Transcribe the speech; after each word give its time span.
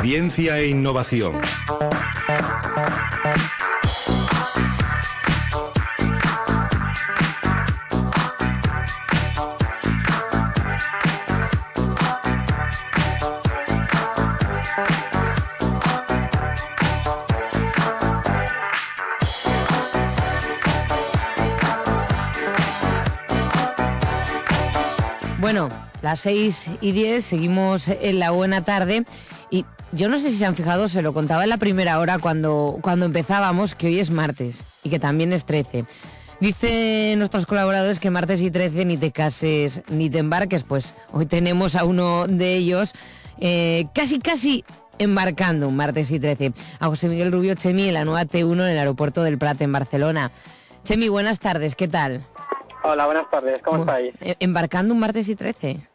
Ciencia 0.00 0.58
e 0.60 0.68
innovación. 0.68 1.40
Las 26.08 26.20
6 26.20 26.78
y 26.80 26.92
10 26.92 27.22
seguimos 27.22 27.86
en 27.86 28.18
la 28.18 28.30
buena 28.30 28.64
tarde 28.64 29.04
y 29.50 29.66
yo 29.92 30.08
no 30.08 30.18
sé 30.18 30.30
si 30.30 30.38
se 30.38 30.46
han 30.46 30.56
fijado, 30.56 30.88
se 30.88 31.02
lo 31.02 31.12
contaba 31.12 31.44
en 31.44 31.50
la 31.50 31.58
primera 31.58 31.98
hora 31.98 32.18
cuando, 32.18 32.78
cuando 32.80 33.04
empezábamos, 33.04 33.74
que 33.74 33.88
hoy 33.88 34.00
es 34.00 34.10
martes 34.10 34.64
y 34.82 34.88
que 34.88 34.98
también 34.98 35.34
es 35.34 35.44
13. 35.44 35.84
Dicen 36.40 37.18
nuestros 37.18 37.44
colaboradores 37.44 38.00
que 38.00 38.08
martes 38.08 38.40
y 38.40 38.50
13 38.50 38.86
ni 38.86 38.96
te 38.96 39.12
cases 39.12 39.82
ni 39.88 40.08
te 40.08 40.16
embarques, 40.20 40.62
pues 40.62 40.94
hoy 41.12 41.26
tenemos 41.26 41.76
a 41.76 41.84
uno 41.84 42.26
de 42.26 42.54
ellos 42.54 42.94
eh, 43.38 43.84
casi 43.94 44.18
casi 44.18 44.64
embarcando 44.98 45.68
un 45.68 45.76
martes 45.76 46.10
y 46.10 46.18
13, 46.18 46.54
a 46.80 46.86
José 46.86 47.10
Miguel 47.10 47.32
Rubio 47.32 47.54
Chemi 47.54 47.88
en 47.88 47.92
la 47.94 48.06
nueva 48.06 48.24
T1 48.24 48.54
en 48.54 48.60
el 48.60 48.78
aeropuerto 48.78 49.22
del 49.24 49.36
Prat 49.36 49.60
en 49.60 49.72
Barcelona. 49.72 50.30
Chemi, 50.84 51.10
buenas 51.10 51.38
tardes, 51.38 51.74
¿qué 51.74 51.86
tal? 51.86 52.24
Hola, 52.82 53.04
buenas 53.04 53.28
tardes, 53.28 53.60
¿cómo 53.62 53.80
estáis? 53.80 54.14
Eh, 54.22 54.36
Embarcando 54.40 54.94
un 54.94 55.00
martes 55.00 55.28
y 55.28 55.36
13. 55.36 55.87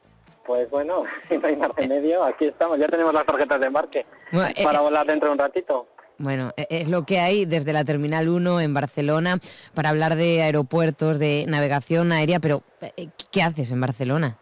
Pues 0.45 0.70
bueno, 0.70 1.03
si 1.29 1.38
no 1.39 1.47
hay 1.47 1.55
mar 1.55 1.73
de 1.75 1.88
medio, 1.88 2.23
aquí 2.23 2.45
estamos, 2.45 2.77
ya 2.79 2.88
tenemos 2.88 3.13
las 3.13 3.25
tarjetas 3.25 3.59
de 3.59 3.67
embarque 3.67 4.05
Bueno, 4.31 4.49
eh, 4.55 4.63
para 4.63 4.80
eh, 4.80 4.81
volar 4.81 5.05
dentro 5.05 5.30
de 5.30 5.33
un 5.33 5.39
ratito. 5.39 5.88
Bueno, 6.17 6.53
e- 6.58 6.67
es 6.69 6.88
lo 6.89 7.05
que 7.05 7.19
hay 7.19 7.45
desde 7.45 7.73
la 7.73 7.83
Terminal 7.86 8.30
1 8.30 8.61
en 8.61 8.73
Barcelona 8.73 9.39
para 9.73 9.89
hablar 9.89 10.16
de 10.16 10.41
aeropuertos, 10.44 11.17
de 11.19 11.45
navegación 11.47 12.11
aérea, 12.11 12.39
pero 12.39 12.61
eh, 12.81 13.09
¿qué 13.31 13.41
haces 13.41 13.71
en 13.71 13.81
Barcelona? 13.81 14.38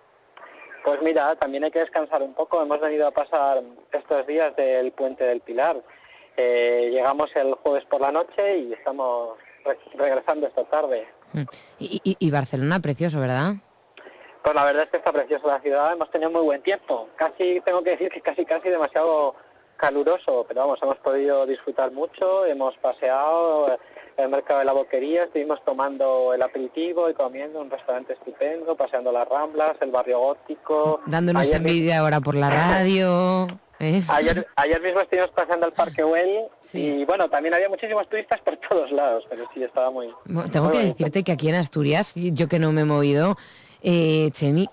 Pues 0.84 1.00
mira, 1.04 1.36
también 1.36 1.64
hay 1.64 1.72
que 1.72 1.80
descansar 1.80 2.24
un 2.24 2.34
poco, 2.34 2.62
hemos 2.62 2.80
venido 2.82 3.08
a 3.08 3.12
pasar 3.12 3.62
estos 3.92 4.26
días 4.28 4.56
del 4.56 4.92
puente 4.92 5.24
del 5.24 5.40
Pilar. 5.42 5.78
Eh, 6.38 6.90
llegamos 6.92 7.30
el 7.36 7.54
jueves 7.54 7.86
por 7.86 8.02
la 8.02 8.12
noche 8.12 8.58
y 8.58 8.74
estamos 8.74 9.38
re- 9.64 9.78
regresando 9.96 10.48
esta 10.48 10.64
tarde. 10.64 11.08
Mm. 11.34 11.42
Y, 11.80 12.02
y- 12.04 12.16
y 12.20 12.32
Barcelona, 12.32 12.80
precioso, 12.80 13.20
¿verdad? 13.20 13.54
Pues 14.44 14.56
la 14.56 14.66
verdad 14.66 14.84
es 14.84 14.90
que 14.90 14.98
está 14.98 15.12
preciosa 15.12 15.48
la 15.48 15.60
ciudad, 15.62 15.94
hemos 15.94 16.10
tenido 16.10 16.32
muy 16.32 16.42
buen 16.42 16.62
tiempo. 16.64 17.08
Casi, 17.16 17.62
tengo 17.64 17.84
que 17.84 17.92
decir 17.92 18.10
que 18.10 18.22
casi, 18.22 18.44
casi 18.46 18.70
demasiado 18.70 19.36
caluroso, 19.78 20.46
pero 20.48 20.62
vamos, 20.62 20.80
hemos 20.82 20.98
podido 20.98 21.46
disfrutar 21.46 21.92
mucho, 21.92 22.46
hemos 22.46 22.76
paseado 22.78 23.72
eh, 23.74 23.78
el 24.18 24.30
mercado 24.30 24.60
de 24.60 24.66
la 24.66 24.74
boquería, 24.74 25.24
estuvimos 25.24 25.64
tomando 25.66 26.34
el 26.34 26.42
aperitivo 26.42 27.10
y 27.10 27.14
comiendo 27.14 27.60
en 27.60 27.66
un 27.66 27.72
restaurante 27.72 28.14
estupendo, 28.14 28.76
paseando 28.76 29.12
las 29.12 29.28
Ramblas, 29.28 29.76
el 29.82 29.90
barrio 29.92 30.20
gótico. 30.20 31.02
Dándonos 31.08 31.42
Ayer 31.44 31.56
envidia 31.58 32.00
ahora 32.00 32.20
por 32.20 32.36
la 32.36 32.50
radio. 32.82 33.48
¿eh? 33.80 34.04
Ayer, 34.10 34.46
ayer 34.56 34.82
mismo 34.82 35.00
estuvimos 35.02 35.32
paseando 35.32 35.66
al 35.66 35.74
Parque 35.74 36.04
Güell 36.04 36.48
Sí. 36.60 36.80
y 37.02 37.06
bueno, 37.06 37.28
también 37.30 37.54
había 37.56 37.68
muchísimos 37.70 38.08
turistas 38.08 38.40
por 38.42 38.58
todos 38.58 38.92
lados, 38.92 39.24
pero 39.30 39.46
sí, 39.54 39.64
estaba 39.64 39.90
muy... 39.90 40.14
Tengo 40.26 40.42
muy 40.44 40.50
que 40.52 40.60
bonito. 40.60 40.80
decirte 40.98 41.24
que 41.24 41.32
aquí 41.32 41.50
en 41.50 41.56
Asturias, 41.56 42.14
yo 42.16 42.48
que 42.48 42.60
no 42.60 42.72
me 42.72 42.82
he 42.82 42.86
movido, 42.86 43.36
eh, 43.82 44.30
Chemi, 44.32 44.68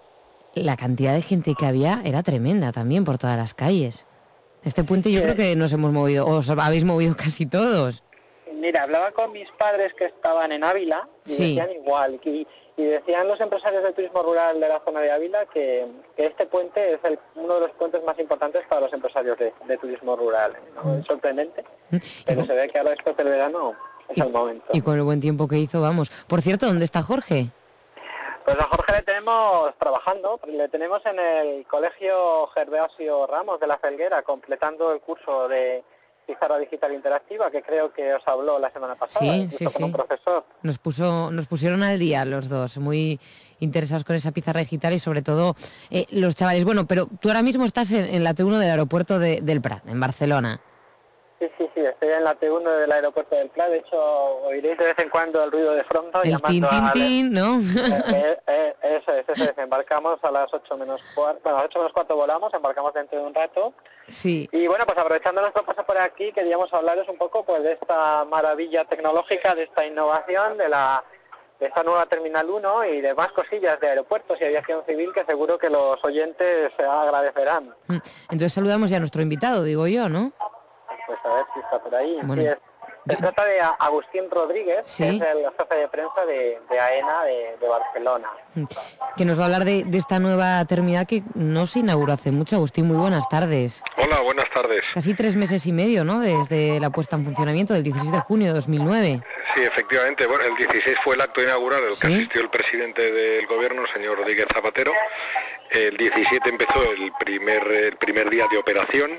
la 0.55 0.77
cantidad 0.77 1.14
de 1.14 1.23
gente 1.23 1.55
que 1.59 1.67
había 1.67 2.03
era 2.05 2.23
tremenda 2.23 2.73
también 2.73 3.05
por 3.05 3.19
todas 3.19 3.37
las 3.37 3.55
calles. 3.55 4.06
Este 4.65 4.83
puente 4.84 5.12
yo 5.12 5.23
creo 5.23 5.37
que 5.37 5.55
nos 5.56 5.73
hemos 5.73 5.92
movido, 5.92 6.27
os 6.27 6.50
habéis 6.50 6.84
movido 6.84 7.17
casi 7.17 7.47
todos. 7.47 8.03
Mira, 8.55 8.83
hablaba 8.83 9.12
con 9.12 9.31
mis 9.33 9.49
padres 9.53 9.94
que 9.94 10.06
estaban 10.06 10.50
en 10.50 10.65
Ávila 10.65 11.09
y 11.27 11.31
Sí. 11.31 11.43
decían 11.56 11.71
igual. 11.71 12.19
Y, 12.25 12.47
y 12.77 12.84
decían 12.84 13.28
los 13.28 13.41
empresarios 13.41 13.83
del 13.84 13.94
turismo 13.94 14.21
rural 14.22 14.60
de 14.60 14.69
la 14.69 14.81
zona 14.84 14.99
de 15.00 15.12
Ávila 15.12 15.47
que, 15.47 15.87
que 16.16 16.27
este 16.27 16.47
puente 16.47 16.94
es 16.94 16.99
el- 17.04 17.19
uno 17.37 17.54
de 17.54 17.60
los 17.60 17.71
puentes 17.72 18.03
más 18.04 18.19
importantes 18.19 18.62
para 18.69 18.81
los 18.83 18.93
empresarios 18.93 19.38
de, 19.38 19.53
de 19.66 19.77
turismo 19.78 20.16
rural. 20.16 20.53
¿no? 20.75 20.97
Es 20.99 21.06
sorprendente, 21.06 21.65
Mm. 21.91 21.97
Y 21.97 22.00
pero 22.27 22.44
se 22.47 22.53
ve 22.53 22.69
que 22.69 22.78
ahora 22.78 22.91
después 22.91 23.16
del 23.16 23.28
verano 23.28 23.72
es 24.09 24.19
el 24.19 24.31
momento. 24.31 24.65
Y 24.72 24.81
con 24.83 24.97
el 24.97 25.03
buen 25.04 25.21
tiempo 25.21 25.47
que 25.49 25.59
hizo, 25.59 25.81
vamos. 25.81 26.10
Por 26.27 26.43
cierto, 26.43 26.66
¿dónde 26.66 26.84
está 26.84 27.03
Jorge? 27.03 27.50
Pues 28.48 28.60
a 28.60 28.64
Jorge 28.64 28.92
le 28.92 29.03
tenemos 29.03 29.75
trabajando, 29.78 30.41
le 30.47 30.69
tenemos 30.70 31.03
en 31.04 31.19
el 31.19 31.66
Colegio 31.66 32.47
Gervasio 32.54 33.26
Ramos 33.26 33.60
de 33.60 33.66
la 33.66 33.76
Felguera, 33.76 34.22
completando 34.22 34.91
el 34.94 35.00
curso 35.00 35.48
de 35.48 35.84
pizarra 36.26 36.56
digital 36.56 36.94
interactiva, 36.94 37.50
que 37.50 37.60
creo 37.62 37.92
que 37.92 38.14
os 38.14 38.22
habló 38.26 38.59
la 38.59 38.70
semana 38.70 38.94
pasada, 38.94 39.20
Sí, 39.26 39.36
incluso 39.41 39.59
sí, 39.59 39.64
con 39.64 39.72
sí. 39.75 39.82
un 39.82 39.92
profesor. 39.92 40.44
Nos 40.62 40.78
puso, 40.78 41.31
nos 41.31 41.47
pusieron 41.47 41.82
al 41.82 41.98
día 41.98 42.25
los 42.25 42.48
dos, 42.48 42.78
muy 42.78 43.20
interesados 43.60 44.04
con 44.04 44.16
esa 44.16 44.32
pizarra 44.32 44.60
digital 44.60 44.94
y 44.94 44.98
sobre 44.98 45.20
todo 45.20 45.54
eh, 45.91 46.06
los 46.10 46.34
chavales. 46.34 46.65
Bueno, 46.65 46.86
pero 46.86 47.06
tú 47.20 47.28
ahora 47.28 47.42
mismo 47.42 47.66
estás 47.66 47.92
en, 47.92 48.06
en 48.15 48.25
la 48.25 48.32
T1 48.34 48.59
del 48.60 48.70
aeropuerto 48.70 49.19
de- 49.19 49.42
del 49.42 49.60
Prat, 49.60 49.86
en 49.86 50.00
Barcelona. 50.00 50.59
Sí, 51.38 51.48
sí, 51.59 51.68
sí, 51.78 51.87
estoy 51.87 52.11
en 52.11 52.25
la 52.25 52.39
T1 52.39 52.81
del 52.81 52.93
aeropuerto 52.93 53.37
del 53.37 53.49
Pla, 53.50 53.69
de 53.69 53.78
hecho 53.78 53.97
oiréis 54.44 54.78
de 54.78 54.84
vez 54.84 54.99
en 54.99 55.09
cuando 55.09 55.43
el 55.43 55.53
ruido 55.53 55.72
de 55.72 55.84
fronto 55.84 56.22
El 56.22 56.31
llamando 56.31 56.69
tin, 56.69 56.93
tin, 56.93 57.33
¿no? 57.33 57.59
Eh, 57.61 58.05
eh, 58.09 58.37
eh, 58.47 58.75
eso 58.83 59.12
es, 59.12 59.28
eso 59.28 59.44
es, 59.44 59.59
embarcamos 59.59 60.19
a 60.22 60.31
las 60.31 60.49
8 60.53 60.77
menos 60.77 61.00
cuarto, 61.15 61.41
bueno, 61.44 61.59
a 61.59 61.62
las 61.62 61.71
8 61.71 61.78
menos 61.78 61.93
cuarto 61.93 62.16
volamos, 62.16 62.53
embarcamos 62.53 62.93
dentro 62.94 63.19
de 63.19 63.27
un 63.27 63.34
rato. 63.34 63.72
sí. 64.06 64.49
Y 64.53 64.66
bueno, 64.66 64.84
pues 64.87 64.99
aprovechando 64.99 65.41
nuestro 65.41 65.65
paso 65.65 65.84
por 65.84 65.99
aquí, 65.99 66.33
queríamos 66.33 66.72
hablaros 66.72 67.09
un 67.09 67.19
poco 67.19 67.44
pues 67.44 67.62
de 67.62 67.72
esta 67.72 68.25
maravilla 68.25 68.84
tecnológica, 68.84 69.55
de 69.55 69.65
esta 69.65 69.87
innovación, 69.87 70.59
de 70.59 70.69
la 70.69 71.05
de 71.60 71.66
esta 71.66 71.83
nueva 71.83 72.06
Terminal 72.06 72.49
1 72.49 72.84
y 72.84 73.00
de 73.00 73.15
más 73.15 73.33
cosillas 73.33 73.81
de 73.81 73.89
aeropuertos 73.89 74.39
y 74.41 74.45
aviación 74.45 74.81
civil 74.87 75.10
que 75.12 75.25
seguro 75.25 75.59
que 75.59 75.69
los 75.69 75.97
oyentes 76.05 76.71
se 76.77 76.84
agradecerán. 76.84 77.75
Mm. 77.89 77.97
Entonces 78.31 78.53
saludamos 78.53 78.91
ya 78.91 78.99
a 78.99 79.00
nuestro 79.00 79.22
invitado, 79.22 79.65
digo 79.65 79.89
yo, 79.89 80.09
¿no? 80.09 80.33
Pues 81.09 81.19
a 81.25 81.35
ver 81.35 81.45
si 81.55 81.61
está 81.61 81.79
por 81.83 81.95
ahí. 81.95 82.19
Bueno, 82.23 82.43
Sí, 82.43 82.49
es- 82.49 82.59
se 83.09 83.15
yo- 83.15 83.19
trata 83.21 83.45
de 83.47 83.61
Agustín 83.61 84.25
Rodríguez, 84.31 84.87
Sí. 84.87 85.03
que 85.05 85.17
es 85.25 85.35
el 85.35 85.45
jefe 85.59 85.75
de 85.75 85.89
prensa 85.89 86.27
de, 86.27 86.61
de 86.71 86.79
AENA 86.81 87.23
de, 87.25 87.57
de 87.59 87.67
Barcelona. 87.69 88.29
Mm. 88.55 88.65
Que 89.17 89.25
nos 89.25 89.39
va 89.39 89.43
a 89.43 89.47
hablar 89.47 89.65
de, 89.65 89.85
de 89.85 89.97
esta 89.99 90.19
nueva 90.19 90.63
terminal 90.67 91.07
que 91.07 91.23
no 91.35 91.67
se 91.67 91.79
inauguró 91.79 92.13
hace 92.13 92.31
mucho. 92.31 92.57
Agustín, 92.57 92.87
muy 92.87 92.97
buenas 92.99 93.27
tardes. 93.31 93.83
Hola, 93.97 94.21
buenas 94.21 94.51
tardes. 94.51 94.83
Casi 94.93 95.15
tres 95.15 95.35
meses 95.37 95.65
y 95.67 95.73
medio, 95.73 96.05
¿no? 96.05 96.21
Desde 96.21 96.79
la 96.81 96.91
puesta 96.91 97.17
en 97.17 97.25
funcionamiento 97.25 97.73
del 97.73 97.83
16 97.85 98.13
de 98.13 98.21
junio 98.21 98.49
de 98.49 98.53
2009. 98.53 99.23
Sí, 99.55 99.63
efectivamente. 99.63 100.27
Bueno, 100.27 100.45
el 100.45 100.57
16 100.57 100.99
fue 101.03 101.15
el 101.15 101.23
acto 101.23 101.43
inaugural 101.43 101.83
al 101.85 101.99
que 101.99 102.07
Sí. 102.07 102.13
asistió 102.15 102.43
el 102.43 102.51
presidente 102.51 103.11
del 103.11 103.47
gobierno, 103.47 103.81
el 103.83 103.89
señor 103.89 104.19
Rodríguez 104.19 104.47
Zapatero. 104.53 104.93
El 105.71 105.97
17 105.97 106.49
empezó 106.51 106.83
el 106.93 107.11
primer, 107.21 107.67
el 107.67 107.97
primer 107.97 108.29
día 108.31 108.47
de 108.51 108.57
operación 108.59 109.11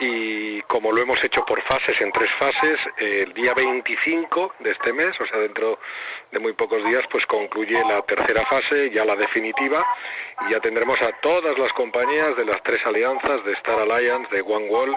y 0.00 0.62
como 0.62 0.92
lo 0.92 1.02
hemos 1.02 1.22
hecho 1.22 1.44
por 1.44 1.60
fases, 1.62 2.00
en 2.00 2.10
tres 2.10 2.30
fases, 2.32 2.80
el 2.96 3.34
día 3.34 3.52
25 3.52 4.54
de 4.60 4.70
este 4.70 4.94
mes, 4.94 5.20
o 5.20 5.26
sea, 5.26 5.38
dentro 5.38 5.78
de 6.32 6.38
muy 6.38 6.54
pocos 6.54 6.82
días, 6.84 7.04
pues 7.10 7.26
concluye 7.26 7.78
la 7.86 8.00
tercera 8.02 8.44
fase, 8.46 8.90
ya 8.90 9.04
la 9.04 9.14
definitiva, 9.14 9.84
y 10.48 10.52
ya 10.52 10.60
tendremos 10.60 11.00
a 11.02 11.12
todas 11.20 11.58
las 11.58 11.72
compañías 11.74 12.34
de 12.36 12.46
las 12.46 12.62
tres 12.62 12.84
alianzas, 12.86 13.44
de 13.44 13.52
Star 13.52 13.78
Alliance, 13.78 14.34
de 14.34 14.40
One 14.40 14.68
Wall 14.68 14.96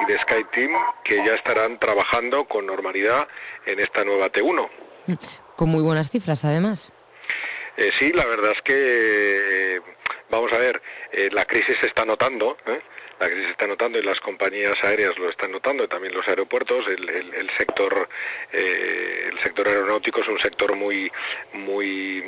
y 0.00 0.04
de 0.04 0.18
SkyTeam, 0.20 0.72
que 1.02 1.16
ya 1.16 1.34
estarán 1.34 1.78
trabajando 1.80 2.44
con 2.44 2.66
normalidad 2.66 3.26
en 3.66 3.80
esta 3.80 4.04
nueva 4.04 4.30
T1. 4.30 4.68
Mm. 5.06 5.14
Con 5.56 5.70
muy 5.70 5.82
buenas 5.82 6.10
cifras, 6.10 6.44
además. 6.44 6.92
Eh, 7.76 7.90
sí, 7.98 8.12
la 8.12 8.24
verdad 8.26 8.52
es 8.52 8.62
que, 8.62 8.74
eh, 8.74 9.80
vamos 10.36 10.52
a 10.52 10.58
ver, 10.58 10.80
eh, 11.12 11.28
la 11.32 11.44
crisis 11.44 11.76
se 11.78 11.86
está 11.86 12.04
notando, 12.04 12.56
¿eh? 12.66 12.80
la 13.18 13.26
crisis 13.26 13.44
se 13.46 13.50
está 13.52 13.66
notando 13.66 13.98
y 13.98 14.02
las 14.02 14.20
compañías 14.20 14.82
aéreas 14.84 15.18
lo 15.18 15.28
están 15.30 15.50
notando, 15.52 15.84
y 15.84 15.88
también 15.88 16.14
los 16.14 16.26
aeropuertos, 16.28 16.86
el, 16.88 17.08
el- 17.08 17.34
el 17.34 17.50
sector, 17.50 18.08
eh, 18.52 19.30
el 19.32 19.38
sector 19.40 19.66
aeronáutico 19.68 20.20
es 20.20 20.28
un 20.28 20.38
sector 20.38 20.74
muy, 20.76 21.10
muy 21.54 22.22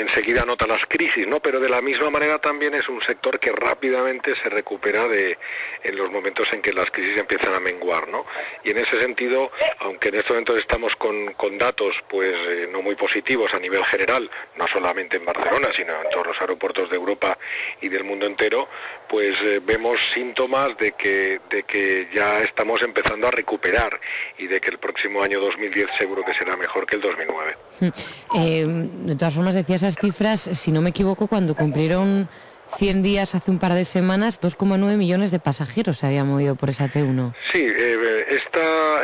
enseguida 0.00 0.44
nota 0.44 0.66
las 0.66 0.84
crisis, 0.86 1.26
¿no? 1.26 1.40
Pero 1.40 1.60
de 1.60 1.68
la 1.68 1.80
misma 1.80 2.10
manera 2.10 2.38
también 2.38 2.74
es 2.74 2.88
un 2.88 3.00
sector 3.02 3.38
que 3.38 3.52
rápidamente 3.52 4.34
se 4.36 4.48
recupera 4.48 5.08
de 5.08 5.38
en 5.82 5.96
los 5.96 6.10
momentos 6.10 6.52
en 6.52 6.62
que 6.62 6.72
las 6.72 6.90
crisis 6.90 7.18
empiezan 7.18 7.54
a 7.54 7.60
menguar, 7.60 8.08
¿no? 8.08 8.24
Y 8.62 8.70
en 8.70 8.78
ese 8.78 9.00
sentido, 9.00 9.50
aunque 9.80 10.08
en 10.08 10.16
estos 10.16 10.30
momentos 10.30 10.58
estamos 10.58 10.96
con, 10.96 11.32
con 11.34 11.58
datos 11.58 12.02
pues 12.08 12.34
eh, 12.48 12.68
no 12.70 12.82
muy 12.82 12.94
positivos 12.94 13.52
a 13.54 13.58
nivel 13.58 13.84
general, 13.84 14.30
no 14.56 14.66
solamente 14.66 15.16
en 15.16 15.24
Barcelona, 15.24 15.68
sino 15.74 15.92
en 15.92 16.10
todos 16.10 16.26
los 16.28 16.40
aeropuertos 16.40 16.90
de 16.90 16.96
Europa 16.96 17.38
y 17.80 17.88
del 17.88 18.04
mundo 18.04 18.26
entero, 18.26 18.68
pues 19.08 19.36
eh, 19.42 19.60
vemos 19.64 20.00
síntomas 20.12 20.76
de 20.78 20.92
que, 20.92 21.40
de 21.50 21.62
que 21.64 22.08
ya 22.12 22.40
estamos 22.40 22.82
empezando 22.82 23.28
a 23.28 23.30
recuperar 23.30 24.00
y 24.38 24.46
de 24.46 24.60
que 24.60 24.70
el 24.70 24.78
próximo 24.78 25.22
año 25.22 25.40
2010 25.40 25.90
seguro 25.98 26.24
que 26.24 26.34
será 26.34 26.56
mejor 26.56 26.86
que 26.86 26.96
el 26.96 27.02
2009. 27.02 27.56
Mm. 27.80 27.88
Eh, 28.36 28.64
de 28.66 29.14
todas 29.14 29.32
formas, 29.32 29.54
decía 29.54 29.73
esas 29.74 29.96
cifras, 29.96 30.40
si 30.40 30.72
no 30.72 30.80
me 30.80 30.90
equivoco, 30.90 31.26
cuando 31.26 31.54
cumplieron 31.54 32.28
100 32.76 33.02
días 33.02 33.34
hace 33.34 33.50
un 33.50 33.58
par 33.58 33.74
de 33.74 33.84
semanas, 33.84 34.40
2,9 34.40 34.96
millones 34.96 35.30
de 35.30 35.38
pasajeros 35.38 35.98
se 35.98 36.06
habían 36.06 36.28
movido 36.28 36.56
por 36.56 36.70
esa 36.70 36.88
T1. 36.88 37.32
Sí, 37.52 37.60
eh, 37.60 37.96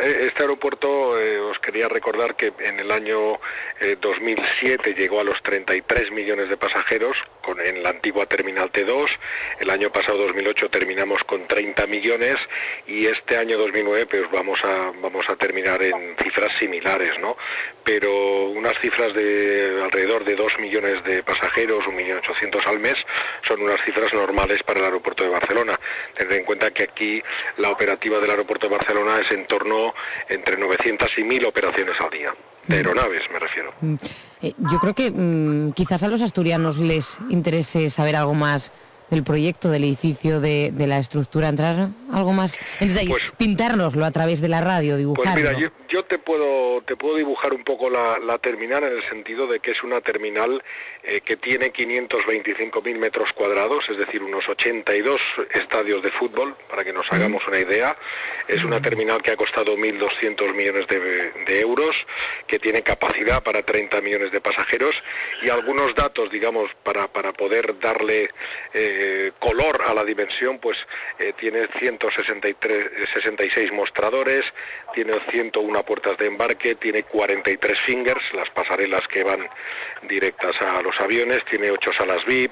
este 0.01 0.43
aeropuerto, 0.43 1.19
eh, 1.19 1.39
os 1.39 1.59
quería 1.59 1.87
recordar 1.87 2.35
que 2.35 2.53
en 2.59 2.79
el 2.79 2.91
año 2.91 3.39
2007 3.99 4.89
eh, 4.89 4.93
llegó 4.93 5.19
a 5.19 5.23
los 5.23 5.41
33 5.41 6.11
millones 6.11 6.49
de 6.49 6.57
pasajeros 6.57 7.17
con, 7.41 7.59
en 7.59 7.83
la 7.83 7.89
antigua 7.89 8.25
Terminal 8.25 8.71
T2. 8.71 9.09
El 9.59 9.69
año 9.69 9.91
pasado, 9.91 10.17
2008, 10.19 10.69
terminamos 10.69 11.23
con 11.23 11.47
30 11.47 11.87
millones 11.87 12.37
y 12.87 13.07
este 13.07 13.37
año 13.37 13.57
2009 13.57 14.05
pues 14.07 14.31
vamos 14.31 14.63
a, 14.63 14.91
vamos 15.01 15.29
a 15.29 15.35
terminar 15.35 15.81
en 15.83 16.15
cifras 16.17 16.51
similares, 16.57 17.19
¿no? 17.19 17.37
Pero 17.83 18.45
unas 18.45 18.77
cifras 18.79 19.13
de 19.13 19.81
alrededor 19.83 20.23
de 20.23 20.35
2 20.35 20.59
millones 20.59 21.03
de 21.03 21.23
pasajeros, 21.23 21.85
1.800.000 21.85 22.67
al 22.67 22.79
mes, 22.79 23.05
son 23.41 23.61
unas 23.61 23.81
cifras 23.83 24.13
normales 24.13 24.63
para 24.63 24.79
el 24.79 24.85
aeropuerto 24.85 25.23
de 25.23 25.29
Barcelona. 25.29 25.79
Tened 26.15 26.31
en 26.31 26.43
cuenta 26.43 26.71
que 26.71 26.83
aquí 26.83 27.23
la 27.57 27.69
operativa 27.69 28.19
del 28.19 28.31
aeropuerto 28.31 28.67
de 28.67 28.75
Barcelona 28.75 29.19
es 29.19 29.31
en 29.31 29.45
torno 29.45 29.90
entre 30.29 30.57
900 30.57 31.17
y 31.17 31.23
1000 31.23 31.45
operaciones 31.45 31.95
al 31.99 32.09
día. 32.09 32.33
De 32.67 32.77
aeronaves 32.77 33.23
me 33.31 33.39
refiero. 33.39 33.73
Mm. 33.81 33.95
Eh, 34.43 34.53
yo 34.71 34.79
creo 34.79 34.93
que 34.93 35.11
mm, 35.11 35.71
quizás 35.73 36.03
a 36.03 36.07
los 36.07 36.21
asturianos 36.21 36.77
les 36.77 37.17
interese 37.29 37.89
saber 37.89 38.15
algo 38.15 38.33
más 38.33 38.71
del 39.09 39.23
proyecto, 39.23 39.69
del 39.69 39.83
edificio, 39.83 40.39
de, 40.39 40.73
la 40.77 40.97
estructura, 40.97 41.49
entrar 41.49 41.89
algo 42.11 42.33
más 42.33 42.59
en 42.79 42.93
pues, 43.07 43.31
pintárnoslo 43.37 44.05
a 44.05 44.11
través 44.11 44.41
de 44.41 44.47
la 44.47 44.61
radio, 44.61 44.97
dibujarlo. 44.97 45.33
Pues 45.33 45.57
mira, 45.57 45.71
yo, 45.87 46.03
te 46.05 46.17
puedo 46.17 46.81
te 46.81 46.95
puedo 46.95 47.15
dibujar 47.15 47.53
un 47.53 47.63
poco 47.63 47.89
la, 47.89 48.37
terminal 48.39 48.83
en 48.83 48.93
el 48.93 49.03
sentido 49.03 49.47
de 49.47 49.59
que 49.59 49.71
es 49.71 49.83
una 49.83 50.01
terminal 50.01 50.63
eh, 51.03 51.21
que 51.21 51.37
tiene 51.37 51.71
525.000 51.71 52.97
metros 52.97 53.33
cuadrados, 53.33 53.89
es 53.89 53.97
decir, 53.97 54.23
unos 54.23 54.47
82 54.49 55.21
estadios 55.53 56.01
de 56.01 56.09
fútbol, 56.09 56.55
para 56.69 56.83
que 56.83 56.93
nos 56.93 57.11
hagamos 57.11 57.47
una 57.47 57.59
idea. 57.59 57.95
Es 58.47 58.63
una 58.63 58.81
terminal 58.81 59.21
que 59.21 59.31
ha 59.31 59.37
costado 59.37 59.77
1.200 59.77 60.53
millones 60.53 60.87
de, 60.87 61.59
euros, 61.61 61.95
que 62.47 62.59
tiene 62.59 62.81
capacidad 62.81 63.43
para 63.43 63.61
30 63.61 64.01
millones 64.01 64.31
de 64.31 64.41
pasajeros 64.41 64.95
y 65.43 65.49
algunos 65.49 65.93
datos, 65.93 66.31
digamos, 66.31 66.71
para, 66.83 67.07
para 67.07 67.33
poder 67.33 67.79
darle... 67.79 68.29
Eh, 68.73 69.31
color 69.39 69.81
a 69.87 69.93
la 69.93 70.03
dimensión, 70.03 70.59
pues 70.59 70.77
eh, 71.19 71.33
tiene 71.37 71.67
166 72.09 73.71
mostradores, 73.71 74.45
tiene 74.93 75.13
101 75.29 75.83
puertas 75.83 76.17
de 76.17 76.27
embarque, 76.27 76.75
tiene 76.75 77.03
43 77.03 77.79
fingers, 77.79 78.33
las 78.33 78.49
pasarelas 78.49 79.07
que 79.07 79.23
van 79.23 79.47
directas 80.03 80.61
a 80.61 80.81
los 80.81 80.99
aviones, 80.99 81.43
tiene 81.45 81.71
8 81.71 81.93
salas 81.93 82.25
VIP, 82.25 82.51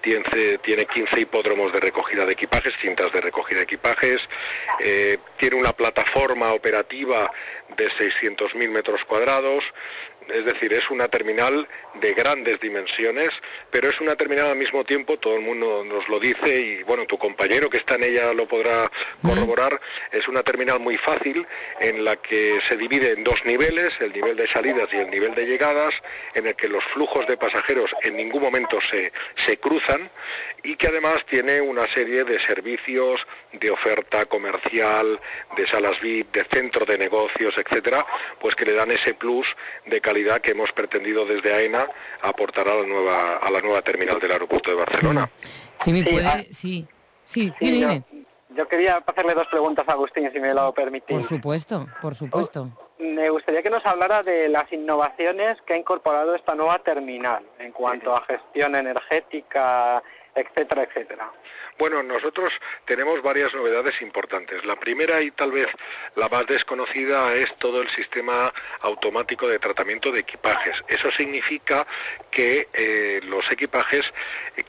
tiene, 0.00 0.58
tiene 0.58 0.86
15 0.86 1.20
hipódromos 1.20 1.72
de 1.72 1.80
recogida 1.80 2.24
de 2.26 2.32
equipajes, 2.32 2.76
cintas 2.76 3.10
de 3.12 3.20
recogida 3.20 3.58
de 3.58 3.64
equipajes, 3.64 4.20
eh, 4.80 5.18
tiene 5.36 5.56
una 5.56 5.72
plataforma 5.72 6.52
operativa 6.52 7.30
de 7.76 7.88
600.000 7.90 8.68
metros 8.68 9.04
cuadrados, 9.04 9.64
es 10.28 10.44
decir, 10.44 10.72
es 10.72 10.90
una 10.90 11.08
terminal 11.08 11.68
de 12.00 12.14
grandes 12.14 12.58
dimensiones, 12.60 13.30
pero 13.70 13.88
es 13.88 14.00
una 14.00 14.16
terminal 14.16 14.48
al 14.48 14.56
mismo 14.56 14.84
tiempo, 14.84 15.18
todo 15.18 15.36
el 15.36 15.42
mundo 15.42 15.84
nos 15.84 16.08
lo 16.08 16.18
dice 16.18 16.60
y 16.60 16.82
bueno, 16.84 17.06
tu 17.06 17.18
compañero 17.18 17.68
que 17.68 17.76
está 17.76 17.96
en 17.96 18.04
ella 18.04 18.32
lo 18.32 18.48
podrá 18.48 18.90
corroborar, 19.22 19.80
es 20.12 20.26
una 20.28 20.42
terminal 20.42 20.80
muy 20.80 20.96
fácil 20.96 21.46
en 21.80 22.04
la 22.04 22.16
que 22.16 22.58
se 22.66 22.76
divide 22.76 23.12
en 23.12 23.24
dos 23.24 23.44
niveles, 23.44 23.92
el 24.00 24.12
nivel 24.12 24.36
de 24.36 24.46
salidas 24.48 24.88
y 24.92 24.96
el 24.96 25.10
nivel 25.10 25.34
de 25.34 25.46
llegadas, 25.46 25.94
en 26.34 26.46
el 26.46 26.54
que 26.54 26.68
los 26.68 26.84
flujos 26.84 27.26
de 27.26 27.36
pasajeros 27.36 27.94
en 28.02 28.16
ningún 28.16 28.42
momento 28.42 28.80
se, 28.80 29.12
se 29.46 29.58
cruzan 29.58 30.10
y 30.62 30.76
que 30.76 30.88
además 30.88 31.24
tiene 31.26 31.60
una 31.60 31.86
serie 31.88 32.24
de 32.24 32.40
servicios 32.40 33.26
de 33.52 33.70
oferta 33.70 34.24
comercial, 34.26 35.20
de 35.56 35.66
salas 35.66 36.00
VIP, 36.00 36.32
de 36.32 36.44
centro 36.44 36.86
de 36.86 36.98
negocios, 36.98 37.56
etcétera, 37.58 38.04
pues 38.40 38.54
que 38.54 38.64
le 38.64 38.72
dan 38.72 38.90
ese 38.90 39.14
plus 39.14 39.54
de 39.86 40.00
calidad 40.00 40.13
que 40.42 40.52
hemos 40.52 40.72
pretendido 40.72 41.24
desde 41.24 41.52
AENA 41.52 41.88
aportar 42.22 42.68
a 42.68 42.74
la 42.74 42.86
nueva, 42.86 43.36
a 43.38 43.50
la 43.50 43.60
nueva 43.60 43.82
terminal 43.82 44.20
del 44.20 44.32
aeropuerto 44.32 44.70
de 44.70 44.76
Barcelona. 44.76 45.30
Sí, 45.82 45.92
me 45.92 46.02
puede, 46.04 46.26
ah, 46.26 46.44
sí, 46.50 46.86
sí, 47.24 47.52
Yo, 48.50 48.68
quería 48.68 49.02
hacerle 49.04 49.34
dos 49.34 49.48
preguntas 49.48 49.84
a 49.88 49.92
Agustín, 49.92 50.30
si 50.32 50.40
me 50.40 50.54
lo 50.54 50.72
permitís. 50.72 51.16
Por 51.16 51.24
supuesto, 51.24 51.86
por 52.00 52.14
supuesto. 52.14 52.70
Me 52.98 53.28
gustaría 53.28 53.62
que 53.62 53.70
nos 53.70 53.84
hablara 53.84 54.22
de 54.22 54.48
las 54.48 54.72
innovaciones 54.72 55.60
que 55.66 55.74
ha 55.74 55.76
incorporado 55.76 56.34
esta 56.36 56.54
nueva 56.54 56.78
terminal 56.78 57.44
en 57.58 57.72
cuanto 57.72 58.14
a 58.14 58.24
gestión 58.24 58.76
energética, 58.76 60.02
etcétera, 60.34 60.82
etcétera. 60.82 61.30
Bueno, 61.76 62.04
nosotros 62.04 62.52
tenemos 62.84 63.20
varias 63.20 63.52
novedades 63.52 64.00
importantes. 64.00 64.64
La 64.64 64.76
primera 64.76 65.20
y 65.22 65.32
tal 65.32 65.50
vez 65.50 65.66
la 66.14 66.28
más 66.28 66.46
desconocida 66.46 67.34
es 67.34 67.52
todo 67.58 67.82
el 67.82 67.88
sistema 67.88 68.52
automático 68.82 69.48
de 69.48 69.58
tratamiento 69.58 70.12
de 70.12 70.20
equipajes. 70.20 70.84
Eso 70.86 71.10
significa 71.10 71.84
que 72.30 72.68
eh, 72.72 73.20
los 73.24 73.50
equipajes 73.50 74.12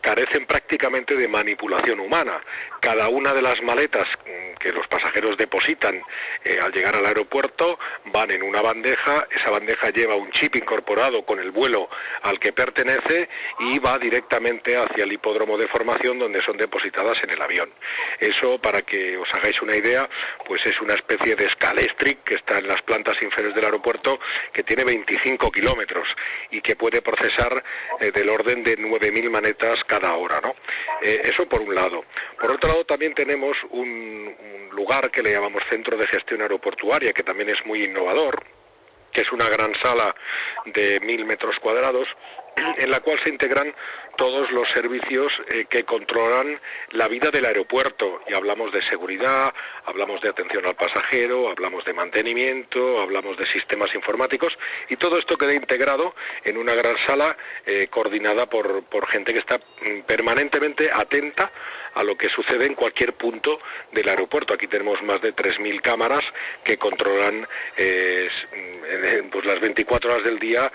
carecen 0.01 0.47
prácticamente 0.47 1.15
de 1.15 1.27
manipulación 1.27 1.99
humana. 1.99 2.41
Cada 2.79 3.07
una 3.09 3.33
de 3.33 3.41
las 3.43 3.61
maletas 3.61 4.07
mm, 4.25 4.55
que 4.57 4.71
los 4.71 4.87
pasajeros 4.87 5.37
depositan 5.37 6.01
eh, 6.43 6.59
al 6.59 6.71
llegar 6.71 6.95
al 6.95 7.05
aeropuerto 7.05 7.77
van 8.05 8.31
en 8.31 8.41
una 8.41 8.63
bandeja, 8.63 9.27
esa 9.29 9.51
bandeja 9.51 9.91
lleva 9.91 10.15
un 10.15 10.31
chip 10.31 10.55
incorporado 10.55 11.23
con 11.23 11.39
el 11.39 11.51
vuelo 11.51 11.87
al 12.23 12.39
que 12.39 12.51
pertenece 12.51 13.29
y 13.59 13.77
va 13.77 13.99
directamente 13.99 14.75
hacia 14.75 15.03
el 15.03 15.13
hipódromo 15.13 15.54
de 15.57 15.67
formación 15.67 16.19
donde 16.19 16.41
son 16.41 16.57
depositados 16.57 17.23
en 17.23 17.29
el 17.29 17.41
avión. 17.41 17.71
Eso, 18.19 18.59
para 18.59 18.81
que 18.81 19.17
os 19.17 19.33
hagáis 19.33 19.61
una 19.61 19.75
idea, 19.75 20.09
pues 20.45 20.65
es 20.65 20.81
una 20.81 20.93
especie 20.93 21.35
de 21.35 21.49
Scalestric 21.49 22.23
que 22.23 22.35
está 22.35 22.59
en 22.59 22.67
las 22.67 22.81
plantas 22.81 23.21
inferiores 23.21 23.55
del 23.55 23.65
aeropuerto, 23.65 24.19
que 24.53 24.63
tiene 24.63 24.83
25 24.83 25.51
kilómetros 25.51 26.07
y 26.51 26.61
que 26.61 26.75
puede 26.75 27.01
procesar 27.01 27.63
eh, 27.99 28.11
del 28.11 28.29
orden 28.29 28.63
de 28.63 28.77
9.000 28.77 29.29
manetas 29.29 29.83
cada 29.83 30.13
hora. 30.15 30.41
¿no? 30.41 30.55
Eh, 31.01 31.21
eso 31.25 31.47
por 31.47 31.61
un 31.61 31.73
lado. 31.75 32.05
Por 32.39 32.51
otro 32.51 32.69
lado, 32.69 32.85
también 32.85 33.13
tenemos 33.13 33.57
un, 33.69 34.35
un 34.39 34.75
lugar 34.75 35.11
que 35.11 35.23
le 35.23 35.31
llamamos 35.31 35.63
Centro 35.69 35.97
de 35.97 36.07
Gestión 36.07 36.41
Aeroportuaria, 36.41 37.13
que 37.13 37.23
también 37.23 37.49
es 37.49 37.65
muy 37.65 37.83
innovador, 37.83 38.43
que 39.11 39.21
es 39.21 39.31
una 39.31 39.47
gran 39.49 39.73
sala 39.75 40.15
de 40.65 40.99
mil 40.99 41.25
metros 41.25 41.59
cuadrados 41.59 42.15
en 42.77 42.91
la 42.91 42.99
cual 42.99 43.19
se 43.19 43.29
integran 43.29 43.73
todos 44.15 44.51
los 44.51 44.69
servicios 44.69 45.41
eh, 45.49 45.65
que 45.67 45.83
controlan 45.83 46.59
la 46.91 47.07
vida 47.07 47.31
del 47.31 47.45
aeropuerto. 47.45 48.21
Y 48.27 48.33
hablamos 48.33 48.71
de 48.71 48.81
seguridad, 48.81 49.53
hablamos 49.85 50.21
de 50.21 50.29
atención 50.29 50.65
al 50.65 50.75
pasajero, 50.75 51.49
hablamos 51.49 51.83
de 51.85 51.93
mantenimiento, 51.93 53.01
hablamos 53.01 53.37
de 53.37 53.45
sistemas 53.45 53.93
informáticos 53.93 54.57
y 54.89 54.95
todo 54.95 55.17
esto 55.17 55.37
queda 55.37 55.53
integrado 55.53 56.15
en 56.43 56.57
una 56.57 56.73
gran 56.75 56.97
sala 56.99 57.37
eh, 57.65 57.87
coordinada 57.89 58.49
por, 58.49 58.85
gente 59.07 59.33
que 59.33 59.39
está 59.39 59.57
mm, 59.57 60.01
permanentemente 60.07 60.89
atenta 60.91 61.51
a 61.93 62.03
lo 62.03 62.17
que 62.17 62.29
sucede 62.29 62.65
en 62.65 62.75
cualquier 62.75 63.13
punto 63.13 63.59
del 63.91 64.09
aeropuerto. 64.09 64.53
Aquí 64.53 64.67
tenemos 64.67 65.01
más 65.03 65.21
de 65.21 65.33
3.000 65.35 65.81
cámaras 65.81 66.23
que 66.63 66.77
controlan 66.77 67.47
eh, 67.77 68.29
mm, 69.21 69.29
pues 69.29 69.45
las 69.45 69.59
24 69.59 70.11
horas 70.11 70.23
del 70.23 70.39
día 70.39 70.71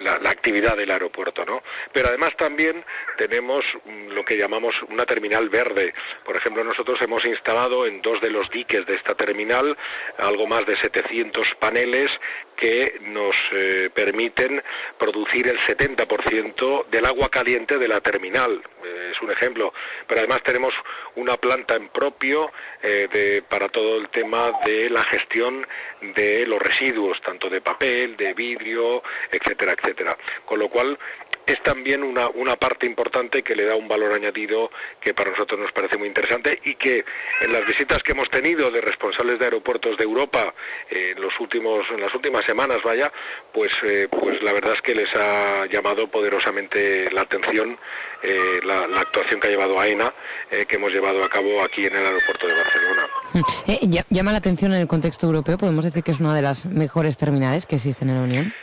la, 0.00 0.30
actividad 0.30 0.76
del 0.76 0.90
aeropuerto, 0.90 1.44
¿no? 1.44 1.62
Pero 1.92 2.08
además 2.08 2.36
también 2.36 2.84
tenemos 3.16 3.64
lo 4.08 4.24
que 4.24 4.36
llamamos 4.36 4.82
una 4.84 5.06
terminal 5.06 5.48
verde. 5.48 5.92
Por 6.24 6.36
ejemplo, 6.36 6.64
nosotros 6.64 7.00
hemos 7.02 7.24
instalado 7.24 7.86
en 7.86 8.00
dos 8.02 8.20
de 8.20 8.30
los 8.30 8.50
diques 8.50 8.86
de 8.86 8.94
esta 8.94 9.14
terminal 9.14 9.76
algo 10.18 10.46
más 10.46 10.66
de 10.66 10.76
700 10.76 11.54
paneles 11.56 12.10
que 12.60 13.00
nos 13.06 13.34
eh, 13.52 13.90
permiten 13.92 14.62
producir 14.98 15.48
el 15.48 15.58
70% 15.58 16.86
del 16.86 17.06
agua 17.06 17.30
caliente 17.30 17.78
de 17.78 17.88
la 17.88 18.00
terminal. 18.00 18.62
Eh, 18.84 19.08
es 19.12 19.20
un 19.22 19.30
ejemplo. 19.32 19.72
Pero 20.06 20.20
además 20.20 20.42
tenemos 20.42 20.74
una 21.16 21.36
planta 21.36 21.74
en 21.74 21.88
propio 21.88 22.52
para 23.48 23.68
todo 23.68 23.98
el 23.98 24.08
tema 24.08 24.52
de 24.64 24.88
la 24.88 25.02
gestión 25.04 25.66
de 26.00 26.46
los 26.46 26.60
residuos, 26.60 27.20
tanto 27.20 27.50
de 27.50 27.60
papel, 27.60 28.16
de 28.16 28.32
vidrio, 28.34 29.02
etcétera, 29.30 29.72
etcétera. 29.72 30.16
Con 30.44 30.58
lo 30.58 30.68
cual 30.68 30.98
es 31.52 31.62
también 31.62 32.02
una, 32.02 32.28
una, 32.28 32.56
parte 32.56 32.86
importante 32.86 33.42
que 33.42 33.56
le 33.56 33.64
da 33.64 33.74
un 33.74 33.88
valor 33.88 34.12
añadido 34.12 34.70
que 35.00 35.14
para 35.14 35.30
nosotros 35.30 35.58
nos 35.58 35.72
parece 35.72 35.96
muy 35.96 36.08
interesante 36.08 36.60
y 36.64 36.74
que 36.74 37.04
en 37.42 37.52
las 37.52 37.66
visitas 37.66 38.02
que 38.02 38.12
hemos 38.12 38.30
tenido 38.30 38.70
de 38.70 38.80
responsables 38.80 39.38
de 39.38 39.46
aeropuertos 39.46 39.96
de 39.96 40.04
Europa 40.04 40.54
eh, 40.90 41.14
en 41.16 41.22
los 41.22 41.38
últimos 41.40 41.86
en 41.90 42.00
las 42.00 42.14
últimas 42.14 42.44
semanas 42.44 42.82
vaya 42.82 43.12
pues 43.52 43.72
eh, 43.84 44.08
pues 44.10 44.42
la 44.42 44.52
verdad 44.52 44.74
es 44.74 44.82
que 44.82 44.94
les 44.94 45.08
ha 45.14 45.66
llamado 45.66 46.08
poderosamente 46.08 47.10
la 47.12 47.22
atención 47.22 47.78
eh, 48.22 48.60
la, 48.64 48.84
actuación 49.00 49.40
que 49.40 49.48
ha 49.48 49.50
llevado 49.50 49.80
AENA 49.80 50.12
que 50.50 50.76
hemos 50.76 50.92
llevado 50.92 51.24
a 51.24 51.28
cabo 51.28 51.62
aquí 51.62 51.86
en 51.86 51.96
el 51.96 52.04
aeropuerto 52.04 52.46
de 52.46 52.54
Barcelona. 52.54 53.08
Llama 54.10 54.32
la 54.32 54.38
atención 54.38 54.72
en 54.72 54.80
el 54.80 54.86
contexto 54.86 55.26
europeo 55.26 55.56
podemos 55.56 55.84
decir 55.84 56.02
que 56.02 56.10
es 56.10 56.20
una 56.20 56.34
de 56.34 56.42
las 56.42 56.66
mejores 56.66 57.16
terminales 57.16 57.66
que 57.66 57.76
existen 57.76 58.10
en 58.10 58.16
la 58.16 58.22
Unión 58.22 58.54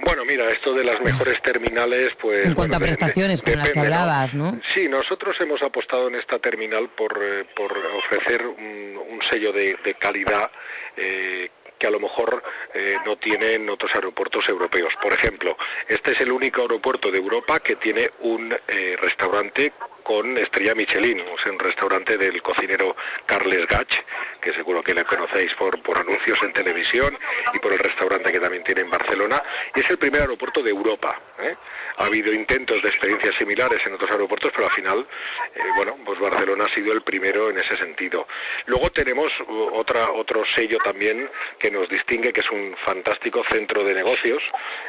Bueno, 0.00 0.24
mira, 0.24 0.48
esto 0.50 0.74
de 0.74 0.84
las 0.84 1.00
mejores 1.00 1.40
terminales, 1.42 2.14
pues... 2.20 2.46
En 2.46 2.54
cuanto 2.54 2.78
bueno, 2.78 2.84
a 2.84 2.88
prestaciones, 2.88 3.42
con 3.42 3.58
las 3.58 3.70
que 3.70 3.80
hablabas, 3.80 4.34
¿no? 4.34 4.60
Sí, 4.74 4.88
nosotros 4.88 5.40
hemos 5.40 5.62
apostado 5.62 6.08
en 6.08 6.14
esta 6.14 6.38
terminal 6.38 6.88
por, 6.90 7.18
eh, 7.22 7.44
por 7.54 7.76
ofrecer 7.76 8.46
un, 8.46 8.98
un 9.10 9.22
sello 9.22 9.52
de, 9.52 9.76
de 9.84 9.94
calidad 9.94 10.50
eh, 10.96 11.50
que 11.78 11.86
a 11.86 11.90
lo 11.90 12.00
mejor 12.00 12.42
eh, 12.74 12.96
no 13.06 13.16
tienen 13.16 13.68
otros 13.70 13.94
aeropuertos 13.94 14.48
europeos. 14.48 14.94
Por 15.00 15.12
ejemplo, 15.12 15.56
este 15.88 16.12
es 16.12 16.20
el 16.20 16.32
único 16.32 16.62
aeropuerto 16.62 17.10
de 17.10 17.18
Europa 17.18 17.60
que 17.60 17.76
tiene 17.76 18.10
un 18.20 18.52
eh, 18.66 18.96
restaurante 19.00 19.72
con 20.08 20.38
estrella 20.38 20.74
Michelin, 20.74 21.20
un 21.20 21.58
restaurante 21.58 22.16
del 22.16 22.40
cocinero 22.40 22.96
Carles 23.26 23.66
Gach, 23.66 23.92
que 24.40 24.54
seguro 24.54 24.82
que 24.82 24.94
le 24.94 25.04
conocéis 25.04 25.52
por, 25.52 25.82
por 25.82 25.98
anuncios 25.98 26.42
en 26.42 26.54
televisión 26.54 27.18
y 27.52 27.58
por 27.58 27.74
el 27.74 27.78
restaurante 27.78 28.32
que 28.32 28.40
también 28.40 28.64
tiene 28.64 28.80
en 28.80 28.90
Barcelona, 28.90 29.42
y 29.76 29.80
es 29.80 29.90
el 29.90 29.98
primer 29.98 30.22
aeropuerto 30.22 30.62
de 30.62 30.70
Europa. 30.70 31.20
¿eh? 31.40 31.54
Ha 31.98 32.06
habido 32.06 32.32
intentos 32.32 32.80
de 32.80 32.88
experiencias 32.88 33.34
similares 33.34 33.84
en 33.84 33.92
otros 33.92 34.10
aeropuertos, 34.10 34.50
pero 34.52 34.64
al 34.64 34.72
final, 34.72 35.06
eh, 35.54 35.60
bueno, 35.76 35.94
pues 36.06 36.18
Barcelona 36.18 36.64
ha 36.64 36.74
sido 36.74 36.94
el 36.94 37.02
primero 37.02 37.50
en 37.50 37.58
ese 37.58 37.76
sentido. 37.76 38.26
Luego 38.64 38.90
tenemos 38.90 39.30
otra, 39.46 40.10
otro 40.12 40.42
sello 40.46 40.78
también 40.82 41.30
que 41.58 41.70
nos 41.70 41.86
distingue, 41.86 42.32
que 42.32 42.40
es 42.40 42.50
un 42.50 42.74
fantástico 42.78 43.44
centro 43.44 43.84
de 43.84 43.92
negocios, 43.92 44.42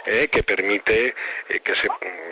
eh, 0.06 0.30
que 0.32 0.44
permite 0.44 1.14
eh, 1.50 1.60
que 1.60 1.76
se, 1.76 1.90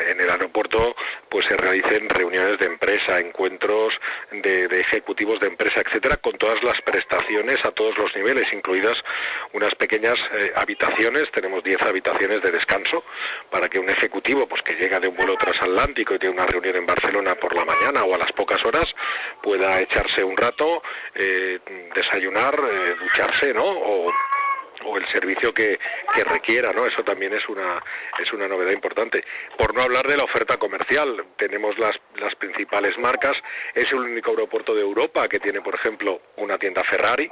en 0.09 0.21
el 0.21 0.29
aeropuerto 0.29 0.95
pues 1.29 1.45
se 1.45 1.57
realicen 1.57 2.09
reuniones 2.09 2.59
de 2.59 2.65
empresa, 2.65 3.19
encuentros 3.19 3.99
de, 4.31 4.65
ejecutivos 4.79 5.39
de 5.39 5.47
empresa, 5.47 5.81
etcétera, 5.81 6.17
con 6.17 6.33
todas 6.37 6.63
las 6.63 6.81
prestaciones 6.81 7.63
a 7.65 7.71
todos 7.71 7.97
los 7.97 8.15
niveles, 8.15 8.51
incluidas 8.53 9.03
unas 9.53 9.75
pequeñas 9.75 10.19
eh, 10.33 10.53
habitaciones, 10.55 11.31
tenemos 11.31 11.63
10 11.63 11.81
habitaciones 11.81 12.41
de 12.41 12.51
descanso 12.51 13.03
para 13.49 13.69
que 13.69 13.79
un 13.79 13.89
ejecutivo 13.89 14.47
pues 14.47 14.61
que 14.61 14.75
llega 14.75 14.99
de 14.99 15.07
un 15.07 15.15
vuelo 15.15 15.35
transatlántico 15.35 16.15
y 16.15 16.19
tiene 16.19 16.35
una 16.35 16.45
reunión 16.45 16.75
en 16.75 16.85
Barcelona 16.85 17.35
por 17.35 17.55
la 17.55 17.65
mañana 17.65 18.03
o 18.03 18.15
a 18.15 18.17
las 18.17 18.31
pocas 18.31 18.63
horas 18.65 18.95
pueda 19.41 19.79
echarse 19.81 20.23
un 20.23 20.37
rato, 20.37 20.81
eh, 21.15 21.59
desayunar, 21.95 22.55
eh, 22.55 22.95
ducharse, 22.99 23.53
¿no? 23.53 23.65
O, 23.65 24.11
o 24.83 24.97
el 24.97 25.05
servicio 25.07 25.53
que, 25.53 25.79
que, 26.13 26.23
requiera, 26.23 26.73
¿no? 26.73 26.85
Eso 26.85 27.03
también 27.03 27.33
es 27.33 27.47
una 27.49 27.83
es 28.19 28.31
una 28.33 28.47
novedad 28.47 28.71
importante. 28.71 29.23
Por 29.57 29.73
no 29.75 29.81
hablar 29.81 30.07
de 30.07 30.17
la 30.17 30.23
oferta 30.23 30.57
comercial, 30.57 31.25
tenemos 31.37 31.77
las, 31.77 31.99
las 32.19 32.35
principales 32.35 32.97
marcas, 32.97 33.41
es 33.73 33.91
el 33.91 33.99
único 33.99 34.31
aeropuerto 34.31 34.75
de 34.75 34.81
Europa 34.81 35.27
que 35.27 35.39
tiene, 35.39 35.61
por 35.61 35.75
ejemplo, 35.75 36.21
una 36.37 36.57
tienda 36.57 36.83
Ferrari, 36.83 37.29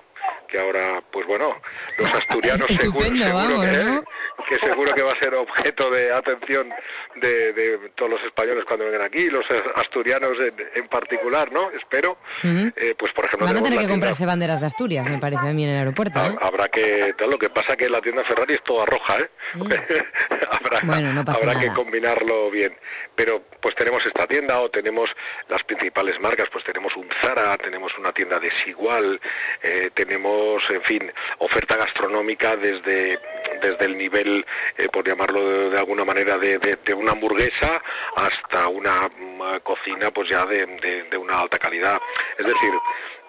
que 0.47 0.59
ahora, 0.59 1.03
pues 1.11 1.25
bueno, 1.25 1.59
los 1.97 2.13
asturianos 2.13 2.67
seguro, 2.79 3.05
seguro 3.05 3.33
vamos, 3.33 3.65
que, 3.65 3.83
¿no? 3.83 4.03
que, 4.47 4.57
seguro 4.59 4.93
que 4.93 5.01
va 5.01 5.13
a 5.13 5.15
ser 5.15 5.33
objeto 5.35 5.89
de 5.91 6.11
atención 6.11 6.69
de, 7.15 7.53
de, 7.53 7.77
todos 7.95 8.11
los 8.11 8.23
españoles 8.23 8.63
cuando 8.65 8.85
vengan 8.85 9.01
aquí, 9.01 9.29
los 9.29 9.45
asturianos 9.75 10.37
en, 10.39 10.53
en 10.75 10.87
particular, 10.87 11.51
¿no? 11.51 11.71
Espero. 11.71 12.17
Uh 12.43 12.47
-huh. 12.47 12.73
eh, 12.75 12.95
pues 12.97 13.13
por 13.13 13.25
ejemplo. 13.25 13.47
Van 13.47 13.57
a 13.57 13.59
tener 13.59 13.73
que 13.73 13.79
tienda... 13.79 13.93
comprarse 13.93 14.25
banderas 14.25 14.59
de 14.59 14.67
Asturias, 14.67 15.09
me 15.09 15.17
parece 15.19 15.47
a 15.47 15.53
mí 15.53 15.63
en 15.63 15.71
el 15.71 15.77
aeropuerto. 15.77 16.19
¿eh? 16.19 16.35
Habrá 16.41 16.67
que. 16.69 17.15
Lo 17.27 17.39
que 17.39 17.49
pasa 17.49 17.75
que 17.75 17.89
la 17.89 18.01
tienda 18.01 18.23
Ferrari 18.23 18.53
es 18.53 18.63
toda 18.63 18.85
roja, 18.85 19.19
¿eh? 19.19 19.29
Mm. 19.55 19.61
habrá 20.51 20.79
bueno, 20.83 21.13
no 21.13 21.21
habrá 21.21 21.53
nada. 21.53 21.59
que 21.59 21.73
combinarlo 21.73 22.51
bien. 22.51 22.75
Pero 23.15 23.41
pues 23.59 23.75
tenemos 23.75 24.05
esta 24.05 24.27
tienda 24.27 24.59
o 24.59 24.69
tenemos 24.69 25.09
las 25.49 25.63
principales 25.63 26.19
marcas, 26.19 26.49
pues 26.51 26.63
tenemos 26.63 26.95
un 26.95 27.07
Zara, 27.21 27.57
tenemos 27.57 27.97
una 27.97 28.11
tienda 28.11 28.39
desigual, 28.39 29.19
eh, 29.63 29.89
tenemos, 30.05 30.63
en 30.69 30.81
fin, 30.81 31.11
oferta 31.39 31.75
gastronómica 31.77 32.55
desde, 32.55 33.19
desde 33.61 33.85
el 33.85 33.97
nivel, 33.97 34.45
eh, 34.77 34.87
por 34.89 35.07
llamarlo 35.07 35.47
de, 35.47 35.69
de 35.71 35.77
alguna 35.79 36.05
manera, 36.05 36.37
de, 36.37 36.59
de, 36.59 36.77
de, 36.77 36.93
una 36.93 37.11
hamburguesa 37.11 37.81
hasta 38.15 38.67
una, 38.67 39.09
una 39.37 39.59
cocina 39.61 40.11
pues 40.11 40.29
ya 40.29 40.45
de, 40.45 40.65
de 41.09 41.17
una 41.17 41.39
alta 41.39 41.57
calidad. 41.57 41.99
Es 42.37 42.45
decir, 42.45 42.71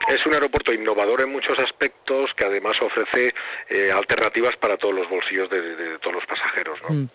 es 0.08 0.24
un 0.26 0.34
aeropuerto 0.34 0.72
innovador 0.72 1.22
en 1.22 1.32
muchos 1.32 1.58
aspectos 1.58 2.34
que 2.34 2.44
además 2.44 2.80
ofrece 2.82 3.34
eh, 3.68 3.90
alternativas 3.92 4.56
para 4.56 4.76
todos 4.76 4.94
los 4.94 5.08
bolsillos 5.08 5.48
de, 5.50 5.60
de, 5.60 5.76
de 5.76 5.98
todos 5.98 6.16
los 6.16 6.26
pasajeros. 6.26 6.78
¿no? 6.82 6.94
Mm. 6.94 7.08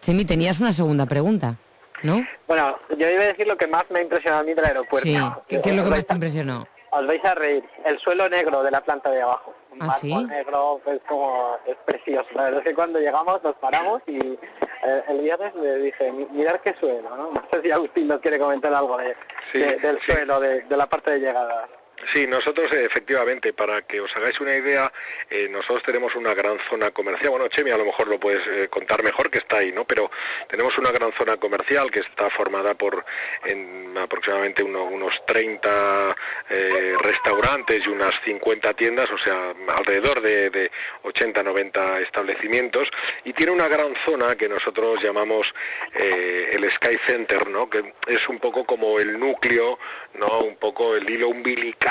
Chemi, 0.00 0.24
tenías 0.24 0.58
una 0.58 0.72
segunda 0.72 1.06
pregunta, 1.06 1.56
¿no? 2.02 2.26
Bueno, 2.48 2.78
yo 2.98 3.08
iba 3.08 3.22
a 3.22 3.26
decir 3.26 3.46
lo 3.46 3.56
que 3.56 3.68
más 3.68 3.84
me 3.90 4.00
ha 4.00 4.02
impresionado 4.02 4.42
a 4.42 4.44
mí 4.44 4.54
del 4.54 4.64
aeropuerto. 4.64 5.06
Sí, 5.08 5.16
¿qué, 5.48 5.60
qué 5.60 5.70
es 5.70 5.76
lo 5.76 5.84
que 5.84 5.90
más 5.90 6.06
te 6.06 6.14
impresionó? 6.14 6.66
Os 6.94 7.06
vais 7.06 7.24
a 7.24 7.34
reír. 7.34 7.64
El 7.84 7.98
suelo 7.98 8.28
negro 8.28 8.62
de 8.62 8.70
la 8.70 8.82
planta 8.82 9.10
de 9.10 9.22
abajo. 9.22 9.54
Un 9.72 9.82
¿Ah, 9.82 9.96
sí? 9.98 10.14
negro, 10.24 10.78
pues 10.84 11.00
como 11.08 11.56
es 11.66 11.76
precioso. 11.86 12.28
La 12.34 12.44
verdad 12.44 12.60
es 12.60 12.64
que 12.68 12.74
cuando 12.74 13.00
llegamos 13.00 13.42
nos 13.42 13.54
paramos 13.54 14.02
y 14.06 14.18
eh, 14.18 15.02
el 15.08 15.20
viernes 15.20 15.54
le 15.54 15.78
dije, 15.78 16.12
mirar 16.12 16.60
qué 16.60 16.74
suelo, 16.78 17.08
¿no? 17.16 17.30
No 17.32 17.42
sé 17.50 17.62
si 17.62 17.70
Agustín 17.70 18.08
nos 18.08 18.20
quiere 18.20 18.38
comentar 18.38 18.74
algo 18.74 18.98
de, 18.98 19.16
sí, 19.50 19.60
de 19.60 19.76
del 19.76 19.98
sí. 20.00 20.12
suelo, 20.12 20.38
de, 20.40 20.60
de 20.62 20.76
la 20.76 20.86
parte 20.86 21.12
de 21.12 21.20
llegada. 21.20 21.66
Sí, 22.12 22.26
nosotros 22.26 22.72
eh, 22.72 22.84
efectivamente, 22.84 23.52
para 23.52 23.82
que 23.82 24.00
os 24.00 24.14
hagáis 24.16 24.40
una 24.40 24.54
idea, 24.56 24.92
eh, 25.30 25.48
nosotros 25.48 25.82
tenemos 25.84 26.16
una 26.16 26.34
gran 26.34 26.58
zona 26.68 26.90
comercial. 26.90 27.30
Bueno, 27.30 27.48
Chemi 27.48 27.70
a 27.70 27.76
lo 27.76 27.84
mejor 27.84 28.08
lo 28.08 28.18
puedes 28.18 28.44
eh, 28.48 28.68
contar 28.68 29.04
mejor 29.04 29.30
que 29.30 29.38
está 29.38 29.58
ahí, 29.58 29.70
¿no? 29.72 29.84
Pero 29.84 30.10
tenemos 30.48 30.76
una 30.78 30.90
gran 30.90 31.12
zona 31.12 31.36
comercial 31.36 31.90
que 31.90 32.00
está 32.00 32.28
formada 32.28 32.74
por 32.74 33.04
en 33.44 33.96
aproximadamente 33.96 34.64
uno, 34.64 34.84
unos 34.84 35.24
30 35.26 36.16
eh, 36.50 36.94
restaurantes 37.00 37.86
y 37.86 37.88
unas 37.88 38.20
50 38.22 38.74
tiendas, 38.74 39.08
o 39.10 39.18
sea, 39.18 39.54
alrededor 39.68 40.20
de, 40.22 40.50
de 40.50 40.70
80, 41.02 41.42
90 41.42 42.00
establecimientos, 42.00 42.88
y 43.24 43.32
tiene 43.32 43.52
una 43.52 43.68
gran 43.68 43.94
zona 44.04 44.34
que 44.34 44.48
nosotros 44.48 45.00
llamamos 45.00 45.54
eh, 45.94 46.50
el 46.52 46.68
Sky 46.72 46.98
Center, 47.06 47.48
¿no? 47.48 47.70
Que 47.70 47.94
es 48.08 48.28
un 48.28 48.40
poco 48.40 48.64
como 48.64 48.98
el 48.98 49.18
núcleo, 49.20 49.78
¿no? 50.14 50.40
Un 50.40 50.56
poco 50.56 50.96
el 50.96 51.08
hilo 51.08 51.28
umbilical 51.28 51.81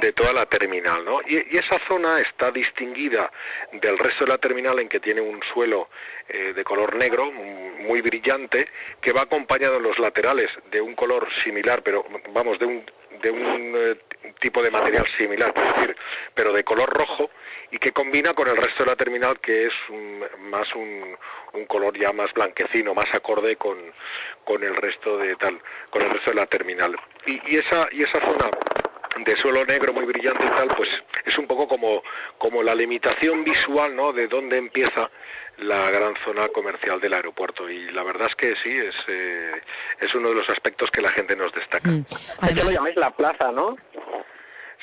de 0.00 0.12
toda 0.12 0.32
la 0.32 0.46
terminal, 0.46 1.04
¿no? 1.04 1.20
Y, 1.24 1.56
esa 1.56 1.78
zona 1.86 2.20
está 2.20 2.50
distinguida 2.50 3.30
del 3.72 3.96
resto 3.96 4.24
de 4.24 4.30
la 4.30 4.38
terminal 4.38 4.78
en 4.80 4.88
que 4.88 4.98
tiene 4.98 5.20
un 5.20 5.40
suelo 5.42 5.88
eh, 6.28 6.52
de 6.52 6.64
color 6.64 6.96
negro, 6.96 7.30
muy 7.30 8.00
brillante, 8.00 8.68
que 9.00 9.12
va 9.12 9.22
acompañado 9.22 9.76
en 9.76 9.84
los 9.84 9.98
laterales 10.00 10.50
de 10.72 10.80
un 10.80 10.94
color 10.94 11.28
similar, 11.44 11.82
pero 11.82 12.04
vamos, 12.32 12.58
de 12.58 12.66
un, 12.66 12.84
de 13.22 13.30
un 13.30 13.74
eh, 13.76 13.96
tipo 14.40 14.62
de 14.62 14.70
material 14.70 15.06
similar, 15.16 15.52
es 15.54 15.76
decir, 15.76 15.96
pero 16.34 16.52
de 16.52 16.64
color 16.64 16.90
rojo 16.90 17.30
y 17.70 17.78
que 17.78 17.92
combina 17.92 18.34
con 18.34 18.48
el 18.48 18.56
resto 18.56 18.82
de 18.82 18.90
la 18.90 18.96
terminal 18.96 19.38
que 19.38 19.66
es 19.66 19.74
un, 19.90 20.24
más 20.50 20.74
un, 20.74 21.16
un, 21.52 21.64
color 21.66 21.96
ya 21.96 22.12
más 22.12 22.32
blanquecino, 22.32 22.94
más 22.94 23.14
acorde 23.14 23.54
con, 23.54 23.78
con 24.44 24.64
el 24.64 24.74
resto 24.74 25.18
de 25.18 25.36
tal, 25.36 25.60
con 25.90 26.02
el 26.02 26.10
resto 26.10 26.30
de 26.30 26.36
la 26.36 26.46
terminal. 26.46 26.96
Y 27.26 27.56
esa 27.56 27.88
y 27.92 28.02
esa 28.02 28.18
zona 28.20 28.50
de 29.24 29.36
suelo 29.36 29.64
negro 29.64 29.92
muy 29.92 30.04
brillante 30.04 30.44
y 30.44 30.48
tal, 30.48 30.68
pues 30.76 30.88
es 31.24 31.38
un 31.38 31.46
poco 31.46 31.68
como, 31.68 32.02
como 32.38 32.62
la 32.62 32.74
limitación 32.74 33.44
visual, 33.44 33.94
¿no? 33.94 34.12
De 34.12 34.28
dónde 34.28 34.56
empieza 34.56 35.10
la 35.58 35.90
gran 35.90 36.14
zona 36.24 36.48
comercial 36.48 37.00
del 37.00 37.14
aeropuerto 37.14 37.68
y 37.68 37.90
la 37.90 38.02
verdad 38.02 38.28
es 38.28 38.34
que 38.34 38.56
sí, 38.56 38.76
es, 38.76 38.96
eh, 39.08 39.60
es 40.00 40.14
uno 40.14 40.30
de 40.30 40.36
los 40.36 40.48
aspectos 40.48 40.90
que 40.90 41.02
la 41.02 41.10
gente 41.10 41.36
nos 41.36 41.52
destaca. 41.52 41.90
Mm. 41.90 42.06
Además, 42.38 42.64
lo 42.64 42.70
llamáis 42.70 42.96
la 42.96 43.10
plaza, 43.10 43.52
¿no? 43.52 43.76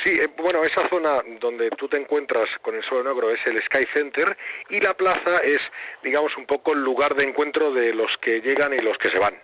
Sí, 0.03 0.09
eh, 0.09 0.29
bueno, 0.37 0.63
esa 0.63 0.87
zona 0.89 1.23
donde 1.39 1.71
tú 1.71 1.87
te 1.87 1.97
encuentras 1.97 2.47
con 2.61 2.75
el 2.75 2.83
suelo 2.83 3.11
negro 3.11 3.31
es 3.31 3.45
el 3.47 3.61
Sky 3.63 3.85
Center 3.91 4.37
y 4.69 4.79
la 4.79 4.93
plaza 4.93 5.39
es, 5.39 5.61
digamos, 6.03 6.37
un 6.37 6.45
poco 6.45 6.73
el 6.73 6.83
lugar 6.83 7.15
de 7.15 7.23
encuentro 7.23 7.71
de 7.73 7.93
los 7.93 8.17
que 8.19 8.41
llegan 8.41 8.73
y 8.73 8.79
los 8.79 8.97
que 8.97 9.09
se 9.09 9.17
van. 9.17 9.35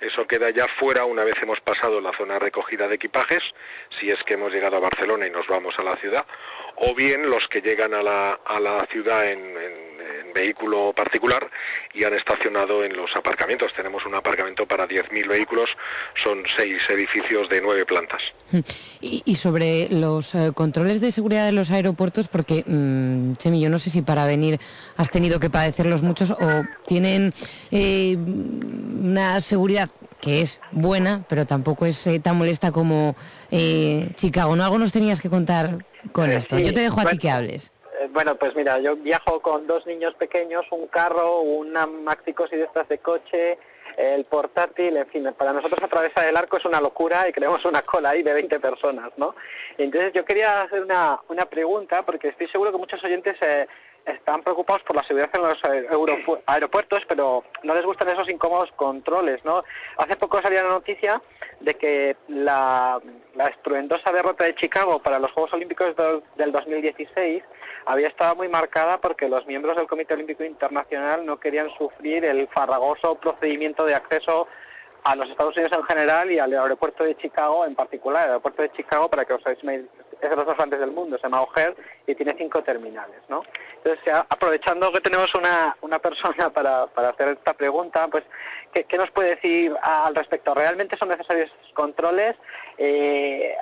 Eso 0.00 0.26
queda 0.26 0.50
ya 0.50 0.68
fuera 0.68 1.04
una 1.04 1.24
vez 1.24 1.34
hemos 1.42 1.60
pasado 1.60 2.00
la 2.00 2.12
zona 2.12 2.38
recogida 2.38 2.88
de 2.88 2.94
equipajes, 2.94 3.54
si 3.98 4.10
es 4.10 4.22
que 4.22 4.34
hemos 4.34 4.52
llegado 4.52 4.76
a 4.76 4.80
Barcelona 4.80 5.26
y 5.26 5.30
nos 5.30 5.46
vamos 5.46 5.78
a 5.78 5.82
la 5.82 5.96
ciudad, 5.96 6.24
o 6.76 6.94
bien 6.94 7.28
los 7.28 7.48
que 7.48 7.60
llegan 7.60 7.94
a 7.94 8.02
la, 8.02 8.40
a 8.44 8.60
la 8.60 8.86
ciudad 8.86 9.30
en, 9.30 9.88
vehículo 10.34 10.92
particular 10.94 11.50
y 11.92 12.04
han 12.04 12.14
estacionado 12.14 12.84
en 12.84 12.96
los 12.96 13.14
aparcamientos. 13.16 13.72
Tenemos 13.74 14.06
un 14.06 14.14
aparcamiento 14.14 14.66
para 14.66 14.86
10.000 14.86 15.26
vehículos, 15.26 15.76
son 16.14 16.42
seis 16.56 16.80
edificios 16.88 17.48
de 17.48 17.60
nueve 17.60 17.84
plantas. 17.84 18.22
Y, 19.00 19.22
y 19.24 19.34
sobre 19.34 19.88
los 19.88 20.34
eh, 20.34 20.52
controles 20.54 21.00
de 21.00 21.12
seguridad 21.12 21.44
de 21.44 21.52
los 21.52 21.70
aeropuertos, 21.70 22.28
porque, 22.28 22.62
mmm, 22.66 23.34
Chemi, 23.34 23.60
yo 23.60 23.68
no 23.68 23.78
sé 23.78 23.90
si 23.90 24.02
para 24.02 24.26
venir 24.26 24.60
has 24.96 25.10
tenido 25.10 25.40
que 25.40 25.50
padecerlos 25.50 26.02
muchos 26.02 26.30
o 26.30 26.64
tienen 26.86 27.34
eh, 27.70 28.16
una 28.16 29.40
seguridad 29.40 29.87
que 30.20 30.40
es 30.40 30.60
buena, 30.72 31.24
pero 31.28 31.46
tampoco 31.46 31.86
es 31.86 32.06
eh, 32.06 32.20
tan 32.20 32.36
molesta 32.36 32.72
como 32.72 33.16
eh, 33.50 34.10
Chicago. 34.14 34.56
¿No? 34.56 34.64
Algo 34.64 34.78
nos 34.78 34.92
tenías 34.92 35.20
que 35.20 35.30
contar 35.30 35.84
con 36.12 36.30
esto. 36.30 36.56
Sí, 36.56 36.64
yo 36.64 36.72
te 36.72 36.80
dejo 36.80 37.00
a 37.00 37.04
bueno, 37.04 37.10
ti 37.10 37.18
que 37.18 37.30
hables. 37.30 37.72
Eh, 38.00 38.08
bueno, 38.12 38.36
pues 38.36 38.54
mira, 38.54 38.78
yo 38.78 38.96
viajo 38.96 39.40
con 39.40 39.66
dos 39.66 39.86
niños 39.86 40.14
pequeños, 40.14 40.66
un 40.70 40.86
carro, 40.86 41.40
una 41.40 41.86
maxicosi 41.86 42.56
de 42.56 42.64
estas 42.64 42.88
de 42.88 42.98
coche, 42.98 43.58
el 43.96 44.24
portátil, 44.24 44.96
en 44.96 45.06
fin, 45.08 45.34
para 45.36 45.52
nosotros 45.52 45.82
atravesar 45.82 46.26
el 46.26 46.36
arco 46.36 46.56
es 46.56 46.64
una 46.64 46.80
locura 46.80 47.28
y 47.28 47.32
creemos 47.32 47.64
una 47.64 47.82
cola 47.82 48.10
ahí 48.10 48.22
de 48.22 48.32
20 48.32 48.60
personas, 48.60 49.10
¿no? 49.16 49.34
Entonces 49.76 50.12
yo 50.12 50.24
quería 50.24 50.62
hacer 50.62 50.82
una, 50.82 51.18
una 51.28 51.46
pregunta, 51.46 52.04
porque 52.04 52.28
estoy 52.28 52.46
seguro 52.48 52.70
que 52.70 52.78
muchos 52.78 53.02
oyentes 53.02 53.36
eh, 53.40 53.66
están 54.08 54.42
preocupados 54.42 54.82
por 54.82 54.96
la 54.96 55.04
seguridad 55.04 55.30
en 55.34 55.42
los 55.42 56.42
aeropuertos, 56.46 57.04
pero 57.06 57.44
no 57.62 57.74
les 57.74 57.84
gustan 57.84 58.08
esos 58.08 58.28
incómodos 58.28 58.70
controles, 58.76 59.44
¿no? 59.44 59.64
Hace 59.96 60.16
poco 60.16 60.40
salía 60.42 60.62
la 60.62 60.70
noticia 60.70 61.22
de 61.60 61.74
que 61.74 62.16
la, 62.28 63.00
la 63.34 63.48
estruendosa 63.48 64.12
derrota 64.12 64.44
de 64.44 64.54
Chicago 64.54 65.00
para 65.00 65.18
los 65.18 65.32
Juegos 65.32 65.52
Olímpicos 65.52 65.94
del 66.36 66.52
2016 66.52 67.42
había 67.86 68.08
estado 68.08 68.36
muy 68.36 68.48
marcada 68.48 69.00
porque 69.00 69.28
los 69.28 69.46
miembros 69.46 69.76
del 69.76 69.86
Comité 69.86 70.14
Olímpico 70.14 70.44
Internacional 70.44 71.24
no 71.24 71.38
querían 71.38 71.70
sufrir 71.76 72.24
el 72.24 72.48
farragoso 72.48 73.14
procedimiento 73.16 73.84
de 73.84 73.94
acceso 73.94 74.48
a 75.04 75.16
los 75.16 75.30
Estados 75.30 75.56
Unidos 75.56 75.72
en 75.78 75.84
general 75.84 76.30
y 76.30 76.38
al 76.38 76.52
aeropuerto 76.52 77.04
de 77.04 77.16
Chicago 77.16 77.64
en 77.64 77.74
particular. 77.74 78.24
El 78.24 78.30
aeropuerto 78.30 78.62
de 78.62 78.72
Chicago, 78.72 79.08
para 79.08 79.24
que 79.24 79.34
os 79.34 79.46
hagáis 79.46 79.62
es 80.20 80.30
de 80.30 80.36
los 80.36 80.46
más 80.46 80.56
grandes 80.56 80.80
del 80.80 80.90
mundo, 80.90 81.16
se 81.16 81.22
llama 81.22 81.42
O'Hare 81.42 81.76
y 82.06 82.14
tiene 82.14 82.34
cinco 82.36 82.62
terminales, 82.62 83.20
¿no? 83.28 83.42
Entonces, 83.76 84.14
aprovechando 84.28 84.92
que 84.92 85.00
tenemos 85.00 85.34
una, 85.34 85.76
una 85.80 85.98
persona 85.98 86.50
para, 86.54 86.86
para 86.86 87.10
hacer 87.10 87.28
esta 87.28 87.54
pregunta, 87.54 88.08
pues, 88.08 88.24
¿qué, 88.72 88.84
¿qué, 88.84 88.98
nos 88.98 89.10
puede 89.10 89.36
decir 89.36 89.74
al 89.82 90.14
respecto? 90.14 90.54
¿Realmente 90.54 90.96
son 90.96 91.08
necesarios 91.08 91.50
controles? 91.74 92.36
Eh, 92.78 93.54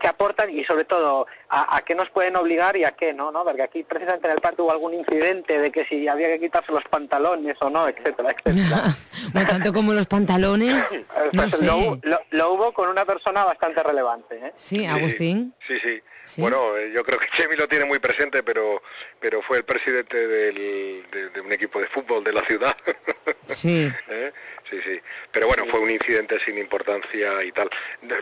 ¿Qué 0.00 0.06
aportan? 0.06 0.48
Y 0.50 0.64
sobre 0.64 0.84
todo, 0.84 1.26
¿a, 1.48 1.82
qué 1.84 1.94
nos 1.94 2.08
pueden 2.10 2.36
obligar 2.36 2.76
y 2.76 2.84
a 2.84 2.92
qué 2.92 3.12
no? 3.12 3.32
¿no? 3.32 3.44
Porque 3.44 3.62
aquí 3.62 3.82
precisamente 3.82 4.28
en 4.28 4.34
el 4.34 4.40
parque 4.40 4.62
hubo 4.62 4.70
algún 4.70 4.94
incidente 4.94 5.58
de 5.58 5.70
que 5.70 5.84
si 5.84 6.06
había 6.08 6.28
que 6.28 6.40
quitarse 6.40 6.72
los 6.72 6.84
pantalones 6.84 7.56
o 7.60 7.68
no, 7.68 7.88
etcétera, 7.88 8.30
etcétera. 8.30 8.96
no 9.34 9.46
tanto 9.46 9.72
como 9.72 9.92
los 9.92 10.06
pantalones, 10.06 10.84
no 11.32 11.48
sé. 11.48 11.64
lo, 11.64 11.98
lo, 12.30 12.52
hubo 12.52 12.72
con 12.72 12.88
una 12.88 13.04
persona 13.04 13.44
bastante 13.44 13.82
relevante. 13.82 14.36
¿eh? 14.36 14.52
Sí, 14.56 14.86
Agustín. 14.86 15.54
Sí, 15.66 15.78
sí. 15.80 16.02
Bueno, 16.36 16.76
eh, 16.76 16.92
yo 16.94 17.02
creo 17.04 17.18
que 17.18 17.26
Chemi 17.30 17.56
lo 17.56 17.66
tiene 17.68 17.86
muy 17.86 17.98
presente, 17.98 18.42
pero 18.42 18.82
pero 19.20 19.42
fue 19.42 19.58
el 19.58 19.64
presidente 19.64 20.26
del, 20.26 21.04
de, 21.10 21.40
un 21.40 21.52
equipo 21.52 21.80
de 21.80 21.88
fútbol 21.88 22.22
de 22.22 22.32
la 22.32 22.42
ciudad. 22.44 22.76
Sí. 23.44 23.90
¿Eh? 24.08 24.32
Sí, 24.68 24.78
sí. 24.84 25.00
Pero 25.32 25.46
bueno, 25.46 25.64
fue 25.70 25.80
un 25.80 25.90
incidente 25.90 26.38
sin 26.40 26.58
importancia 26.58 27.42
y 27.42 27.52
tal. 27.52 27.70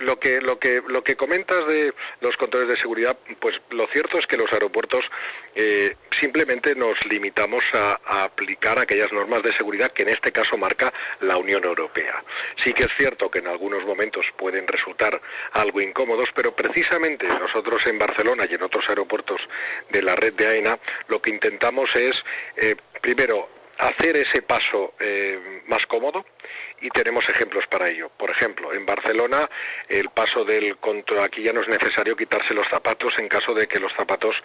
Lo 0.06 0.20
que 0.20 0.40
lo 0.40 0.60
que 0.60 0.82
lo 0.86 1.02
que 1.02 1.16
comentas 1.16 1.66
de 1.66 1.92
los 2.20 2.36
controles 2.36 2.68
de 2.68 2.76
seguridad, 2.76 3.18
pues 3.40 3.60
lo 3.70 3.88
cierto 3.88 4.18
es 4.18 4.26
que 4.28 4.36
los 4.36 4.52
aeropuertos 4.52 5.10
eh, 5.56 5.96
simplemente 6.12 6.76
nos 6.76 7.04
limitamos 7.06 7.64
a, 7.74 7.98
aplicar 8.24 8.78
aquellas 8.78 9.12
normas 9.12 9.42
de 9.42 9.52
seguridad 9.52 9.90
que 9.90 10.04
en 10.04 10.10
este 10.10 10.30
caso 10.30 10.56
marca 10.56 10.92
la 11.20 11.36
Unión 11.38 11.64
Europea. 11.64 12.24
Sí 12.62 12.72
que 12.72 12.84
es 12.84 12.94
cierto 12.96 13.32
que 13.32 13.40
en 13.40 13.48
algunos 13.48 13.84
momentos 13.84 14.32
pueden 14.36 14.68
resultar 14.68 15.20
algo 15.50 15.80
incómodos, 15.80 16.30
pero 16.32 16.54
precisamente 16.54 17.26
nosotros 17.26 17.84
en 17.88 17.98
Barcelona 17.98 18.46
y 18.48 18.54
en 18.54 18.62
otros 18.62 18.88
aeropuertos 18.88 19.40
de 19.90 20.02
la 20.02 20.14
red 20.14 20.34
de 20.34 20.46
AENA 20.46 20.78
lo 21.08 21.20
que 21.20 21.30
intentamos 21.30 21.96
es, 21.96 22.24
eh, 22.56 22.76
primero, 23.00 23.48
hacer 23.78 24.16
ese 24.16 24.42
paso 24.42 24.94
eh, 25.00 25.62
más 25.66 25.84
cómodo 25.86 26.24
y 26.80 26.90
tenemos 26.90 27.28
ejemplos 27.28 27.66
para 27.66 27.88
ello. 27.88 28.10
Por 28.16 28.30
ejemplo, 28.30 28.72
en 28.72 28.86
Barcelona 28.86 29.48
el 29.88 30.10
paso 30.10 30.44
del 30.44 30.76
control, 30.78 31.20
aquí 31.20 31.42
ya 31.42 31.52
no 31.52 31.60
es 31.60 31.68
necesario 31.68 32.16
quitarse 32.16 32.54
los 32.54 32.68
zapatos 32.68 33.18
en 33.18 33.28
caso 33.28 33.54
de 33.54 33.66
que 33.66 33.80
los 33.80 33.92
zapatos 33.92 34.42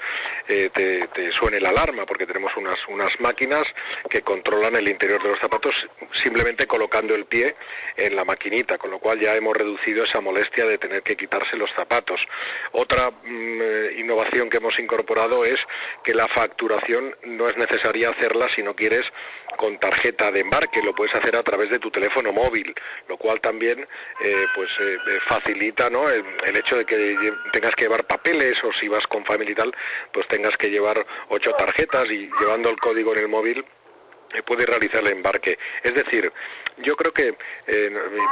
eh, 0.48 0.70
te, 0.74 1.31
suene 1.31 1.60
la 1.60 1.70
alarma, 1.70 2.05
porque 2.05 2.25
tenemos 2.25 2.55
unas, 2.58 2.88
unas 2.88 3.20
máquinas 3.20 3.67
que 4.10 4.22
controlan 4.22 4.75
el 4.75 4.88
interior 4.88 5.22
de 5.22 5.29
los 5.29 5.39
zapatos 5.39 5.89
simplemente 6.12 6.67
colocando 6.67 7.15
el 7.15 7.25
pie 7.25 7.55
en 7.98 8.15
la 8.15 8.25
maquinita, 8.25 8.77
con 8.77 8.91
lo 8.91 9.00
cual 9.00 9.20
ya 9.20 9.36
hemos 9.36 9.55
reducido 9.55 10.03
esa 10.03 10.22
molestia 10.22 10.65
de 10.65 10.77
tener 10.77 11.03
que 11.03 11.15
quitarse 11.15 11.58
los 11.58 11.72
zapatos. 11.74 12.27
Otra 12.72 13.12
mm, 13.12 13.60
eh, 13.62 13.93
innovación 13.98 14.50
que 14.50 14.58
hemos 14.58 14.79
incorporado 14.79 15.46
es 15.46 15.65
que 16.03 16.13
la 16.13 16.27
facturación 16.27 17.15
no 17.24 17.50
es 17.50 17.58
necesaria 17.58 18.10
hacerla 18.10 18.50
si 18.50 18.63
no 18.63 18.75
quieres 18.75 19.12
con 19.62 19.77
tarjeta 19.77 20.32
de 20.32 20.39
embarque, 20.39 20.82
lo 20.82 20.96
puedes 20.96 21.13
hacer 21.13 21.36
a 21.36 21.44
través 21.44 21.70
de 21.70 21.77
tu 21.77 21.91
teléfono 21.91 22.34
móvil, 22.34 22.74
lo 23.08 23.15
cual 23.18 23.39
también 23.39 23.88
eh, 24.25 24.46
pues 24.56 24.72
eh, 24.80 24.96
eh, 24.96 25.20
facilita 25.27 25.88
¿no? 25.88 26.10
el, 26.10 26.25
hecho 26.56 26.78
de 26.78 26.84
que 26.84 27.15
tengas 27.54 27.76
que 27.76 27.84
llevar 27.84 28.04
papeles 28.06 28.62
o 28.63 28.74
si 28.74 28.88
vas 28.88 29.06
con 29.06 29.24
familia 29.24 29.52
y 29.52 29.56
tal, 29.56 29.71
pues 30.12 30.28
tengas 30.28 30.58
que 30.58 30.71
llevar 30.71 31.06
ocho 31.30 31.54
tarjetas 31.54 32.10
y 32.10 32.28
llevando 32.39 32.71
el 32.71 32.78
código 32.78 33.13
en 33.13 33.19
el 33.19 33.28
móvil 33.28 33.63
puede 34.46 34.65
realizar 34.65 35.02
el 35.02 35.08
embarque. 35.08 35.58
Es 35.84 35.94
decir, 35.94 36.32
yo 36.78 36.96
creo 36.96 37.13
que, 37.13 37.36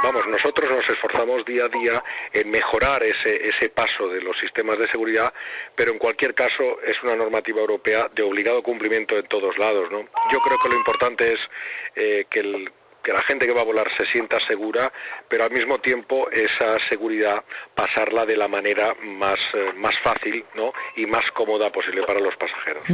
vamos, 0.02 0.26
nosotros 0.26 0.70
nos 0.70 0.88
esforzamos 0.88 1.44
día 1.44 1.64
a 1.64 1.68
día 1.68 2.02
en 2.32 2.50
mejorar 2.50 3.02
ese, 3.02 3.48
ese 3.48 3.68
paso 3.68 4.08
de 4.08 4.22
los 4.22 4.38
sistemas 4.38 4.78
de 4.78 4.88
seguridad, 4.88 5.32
pero 5.74 5.92
en 5.92 5.98
cualquier 5.98 6.34
caso 6.34 6.80
es 6.82 7.02
una 7.02 7.16
normativa 7.16 7.60
europea 7.60 8.10
de 8.14 8.22
obligado 8.22 8.62
cumplimiento 8.62 9.16
en 9.18 9.26
todos 9.26 9.58
lados. 9.58 9.90
¿no? 9.90 10.00
Yo 10.32 10.40
creo 10.40 10.58
que 10.62 10.68
lo 10.68 10.76
importante 10.76 11.32
es 11.32 12.26
que 12.28 12.40
el 12.40 12.72
que 13.02 13.12
la 13.12 13.22
gente 13.22 13.46
que 13.46 13.52
va 13.52 13.62
a 13.62 13.64
volar 13.64 13.90
se 13.96 14.06
sienta 14.06 14.38
segura, 14.40 14.92
pero 15.28 15.44
al 15.44 15.50
mismo 15.50 15.78
tiempo 15.80 16.28
esa 16.30 16.78
seguridad 16.88 17.44
pasarla 17.74 18.26
de 18.26 18.36
la 18.36 18.48
manera 18.48 18.94
más, 19.02 19.38
eh, 19.54 19.72
más 19.76 19.98
fácil 19.98 20.44
¿no? 20.54 20.72
y 20.96 21.06
más 21.06 21.30
cómoda 21.32 21.70
posible 21.72 22.02
para 22.02 22.20
los 22.20 22.36
pasajeros. 22.36 22.84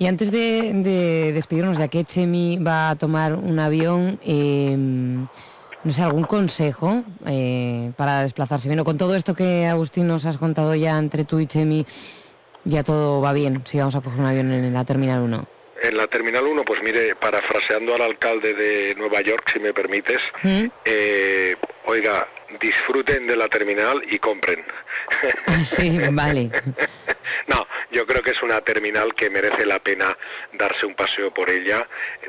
Y 0.00 0.06
antes 0.06 0.32
de, 0.32 1.30
despedirnos, 1.34 1.76
ya 1.76 1.88
que 1.88 2.04
Chemi 2.06 2.56
va 2.56 2.88
a 2.88 2.96
tomar 2.96 3.34
un 3.34 3.58
avión, 3.58 4.18
em, 4.24 5.26
no 5.84 5.92
sé, 5.92 6.00
algún 6.00 6.24
consejo 6.24 7.04
eh, 7.26 7.92
para 7.98 8.22
desplazarse 8.22 8.70
bien. 8.70 8.82
con 8.82 8.96
todo 8.96 9.14
esto 9.14 9.34
que 9.34 9.66
Agustín 9.66 10.06
nos 10.06 10.24
has 10.24 10.38
contado 10.38 10.74
ya 10.74 10.96
entre 10.96 11.26
tú 11.26 11.38
y 11.38 11.46
Chemi, 11.46 11.84
ya 12.64 12.82
todo 12.82 13.20
va 13.20 13.34
bien 13.34 13.60
si 13.66 13.76
vamos 13.76 13.94
a 13.94 14.00
coger 14.00 14.20
un 14.20 14.24
avión 14.24 14.50
en 14.50 14.72
la 14.72 14.86
Terminal 14.86 15.20
1. 15.20 15.48
En 15.82 15.96
la 15.98 16.06
Terminal 16.06 16.46
1, 16.46 16.64
pues 16.64 16.82
mire, 16.82 17.14
parafraseando 17.16 17.94
al 17.94 18.00
alcalde 18.00 18.54
de 18.54 18.94
Nueva 18.96 19.20
York, 19.20 19.50
si 19.52 19.60
me 19.60 19.74
permites, 19.74 20.22
¿Mm? 20.42 20.64
eh, 20.86 21.56
oiga, 21.84 22.26
disfruten 22.58 23.26
de 23.26 23.36
la 23.36 23.48
terminal 23.48 24.02
y 24.10 24.18
compren. 24.18 24.64
Ah, 25.46 25.62
sí, 25.62 25.98
vale. 26.12 26.50
no, 27.46 27.66
yo 27.90 28.06
creo 28.06 28.22
que 28.22 28.30
es 28.30 28.42
una 28.42 28.60
terminal 28.60 29.14
que 29.14 29.30
merece 29.30 29.66
la 29.66 29.78
pena 29.78 30.16
darse 30.52 30.86
un 30.86 30.94
paseo 30.94 31.32
por 31.32 31.50
ella, 31.50 31.88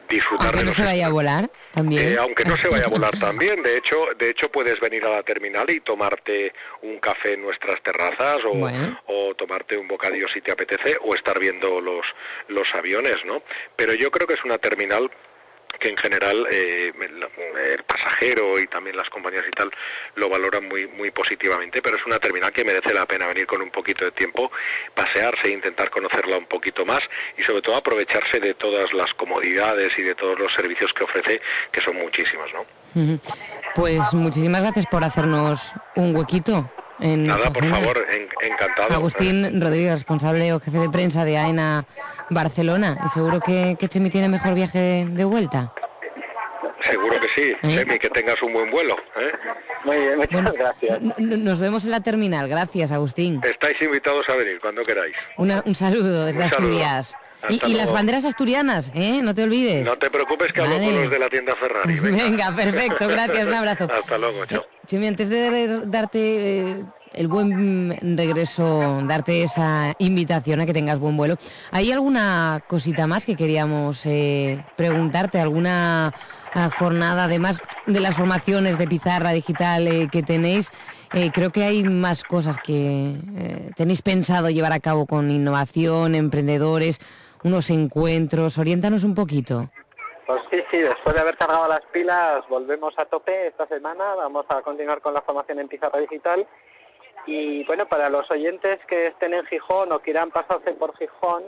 disfrutar 0.10 0.48
aunque 0.48 0.64
no 0.64 0.74
se 0.74 0.84
vaya 0.84 1.06
a 1.08 1.10
volar 1.10 1.52
también. 1.72 2.14
Eh, 2.14 2.18
aunque 2.18 2.46
no 2.46 2.58
se 2.58 2.68
vaya 2.68 2.86
a 2.86 2.90
volar 2.90 3.18
también, 3.20 3.64
de 3.64 3.78
hecho, 3.78 4.06
de 4.18 4.30
hecho 4.30 4.52
puedes 4.52 4.80
venir 4.80 5.06
a 5.06 5.10
la 5.10 5.24
terminal 5.24 5.70
y 5.70 5.80
tomarte 5.80 6.54
un 6.82 7.00
café 7.00 7.34
en 7.34 7.42
nuestras 7.42 7.82
terrazas 7.82 8.40
o, 8.46 8.70
o 9.08 9.36
tomarte 9.36 9.78
un 9.78 9.88
bocadillo 9.88 10.28
si 10.28 10.42
te 10.42 10.52
apetece 10.52 10.98
o 11.02 11.16
estar 11.16 11.40
viendo 11.40 11.82
los 11.82 12.06
los 12.48 12.74
aviones, 12.76 13.26
¿no? 13.26 13.42
Pero 13.76 13.94
yo 13.94 14.12
creo 14.12 14.28
que 14.28 14.34
es 14.34 14.44
una 14.44 14.58
terminal 14.58 15.10
que 15.82 15.90
en 15.90 15.98
general 15.98 16.48
eh, 16.52 16.94
el, 17.02 17.84
pasajero 17.84 18.60
y 18.60 18.68
también 18.68 18.96
las 18.96 19.10
compañías 19.10 19.44
y 19.48 19.52
tal 19.52 19.72
lo 20.16 20.30
valoran 20.30 20.68
muy 20.68 20.88
muy 20.88 21.12
positivamente, 21.12 21.82
pero 21.82 21.98
es 21.98 22.06
una 22.06 22.20
terminal 22.20 22.52
que 22.52 22.64
merece 22.64 22.94
la 22.94 23.06
pena 23.06 23.26
venir 23.26 23.48
con 23.48 23.62
un 23.62 23.72
poquito 23.72 24.06
de 24.06 24.12
tiempo, 24.12 24.52
pasearse 24.94 25.48
e 25.48 25.52
intentar 25.52 25.90
conocerla 25.90 26.38
un 26.38 26.46
poquito 26.46 26.86
más 26.86 27.02
y 27.38 27.42
sobre 27.42 27.64
todo 27.64 27.76
aprovecharse 27.76 28.40
de 28.40 28.54
todas 28.54 28.94
las 28.94 29.14
comodidades 29.16 29.98
y 29.98 30.04
de 30.04 30.16
todos 30.16 30.40
los 30.40 30.54
servicios 30.54 30.94
que 30.94 31.04
ofrece, 31.04 31.42
que 31.72 31.82
son 31.82 31.98
muchísimos, 31.98 32.52
¿no? 32.54 32.66
Pues 33.76 34.02
muchísimas 34.14 34.62
gracias 34.62 34.86
por 34.86 35.04
hacernos 35.04 35.74
un 35.96 36.16
huequito. 36.16 36.70
En 37.02 37.26
Nada, 37.26 37.52
por 37.52 37.66
favor, 37.66 38.06
encantado. 38.42 38.94
Agustín 38.94 39.60
Rodríguez, 39.60 39.94
responsable 39.94 40.54
o 40.54 40.60
jefe 40.60 40.78
de 40.78 40.90
prensa 40.90 41.26
de 41.26 41.38
AENA 41.38 41.86
Barcelona. 42.30 42.98
Y 43.06 43.10
seguro 43.10 43.40
que, 43.40 43.76
que 43.80 43.88
Chemi 43.88 44.10
tiene 44.10 44.30
mejor 44.30 44.54
viaje 44.54 45.08
de, 45.10 45.26
vuelta. 45.26 45.74
Seguro 46.84 47.20
que 47.20 47.28
sí, 47.30 47.56
¿Eh? 47.64 47.76
Chemi, 47.76 47.98
que 47.98 48.10
tengas 48.10 48.42
un 48.44 48.54
buen 48.54 48.70
vuelo. 48.70 48.96
¿eh? 49.18 49.32
Muy 49.84 49.98
bien, 49.98 50.18
muchas 50.18 50.54
gracias. 50.54 51.02
Nos 51.18 51.60
vemos 51.60 51.86
en 51.86 51.92
la 51.92 52.02
terminal. 52.02 52.48
Gracias, 52.48 52.92
Agustín. 52.92 53.42
Estáis 53.44 53.82
invitados 53.82 54.30
a 54.30 54.36
venir 54.36 54.60
cuando 54.60 54.84
queráis. 54.84 55.16
un 55.38 55.76
saludo 55.76 56.26
desde 56.26 56.44
Asturias. 56.44 57.16
Y, 57.50 57.74
las 57.74 57.92
banderas 57.92 58.24
asturianas, 58.26 58.92
¿eh? 58.94 59.20
No 59.24 59.34
te 59.34 59.44
olvides. 59.44 59.84
No 59.86 59.98
te 59.98 60.10
preocupes 60.12 60.54
que 60.54 60.62
hablo 60.62 60.78
con 60.78 60.96
los 60.96 61.10
de 61.10 61.20
la 61.20 61.30
tienda 61.30 61.56
Ferrari. 61.56 62.00
Venga, 62.00 62.56
perfecto, 62.56 63.08
gracias, 63.08 63.46
un 63.46 63.54
abrazo. 63.54 63.88
Hasta 63.92 64.18
luego, 64.18 64.46
chao. 64.46 64.66
Chemi, 64.92 65.08
antes 65.08 65.30
de 65.30 65.86
darte 65.86 66.72
eh, 66.72 66.86
el 67.14 67.30
buen 67.30 68.18
regreso, 68.18 69.02
darte 69.08 69.42
esa 69.42 69.94
invitación 70.00 70.60
a 70.60 70.66
que 70.66 70.74
tengas 70.74 71.00
buen 71.00 71.16
vuelo. 71.16 71.38
¿Hay 71.72 71.94
alguna 71.94 72.62
cosita 72.68 73.08
más 73.08 73.26
que 73.26 73.38
queríamos 73.38 74.06
eh, 74.06 74.62
preguntarte? 74.76 75.40
¿Alguna 75.40 76.14
ah, 76.54 76.70
jornada, 76.78 77.24
además 77.24 77.62
de 77.88 78.02
las 78.02 78.18
formaciones 78.18 78.78
de 78.78 78.86
pizarra 78.86 79.32
digital 79.32 79.88
eh, 79.88 80.10
que 80.12 80.24
tenéis? 80.24 80.72
Creo 81.34 81.52
que 81.52 81.64
hay 81.64 81.86
más 81.86 82.24
cosas 82.24 82.58
que 82.58 83.18
tenéis 83.76 84.02
pensado 84.02 84.50
llevar 84.50 84.72
a 84.72 84.80
cabo 84.80 85.06
con 85.06 85.30
innovación, 85.30 86.16
emprendedores, 86.16 87.00
unos 87.44 87.70
encuentros. 87.70 88.58
Oriéntanos 88.58 89.06
un 89.06 89.16
poquito. 89.16 89.70
Pues 90.32 90.44
sí, 90.50 90.64
sí, 90.72 90.78
después 90.78 91.14
de 91.14 91.20
haber 91.20 91.36
cargado 91.36 91.68
las 91.68 91.82
pilas, 91.92 92.48
volvemos 92.48 92.98
a 92.98 93.04
tope 93.04 93.48
esta 93.48 93.68
semana. 93.68 94.16
Vamos 94.16 94.46
a 94.48 94.62
continuar 94.62 95.02
con 95.02 95.14
la 95.14 95.22
formación 95.22 95.60
en 95.60 95.68
pizarra 95.68 96.00
digital. 96.00 96.48
Y 97.26 97.66
bueno, 97.66 97.86
para 97.86 98.10
los 98.10 98.32
oyentes 98.32 98.78
que 98.88 99.08
estén 99.08 99.34
en 99.34 99.46
Gijón 99.46 99.92
o 99.92 100.00
quieran 100.00 100.32
pasarse 100.32 100.72
por 100.72 100.96
Gijón, 100.96 101.44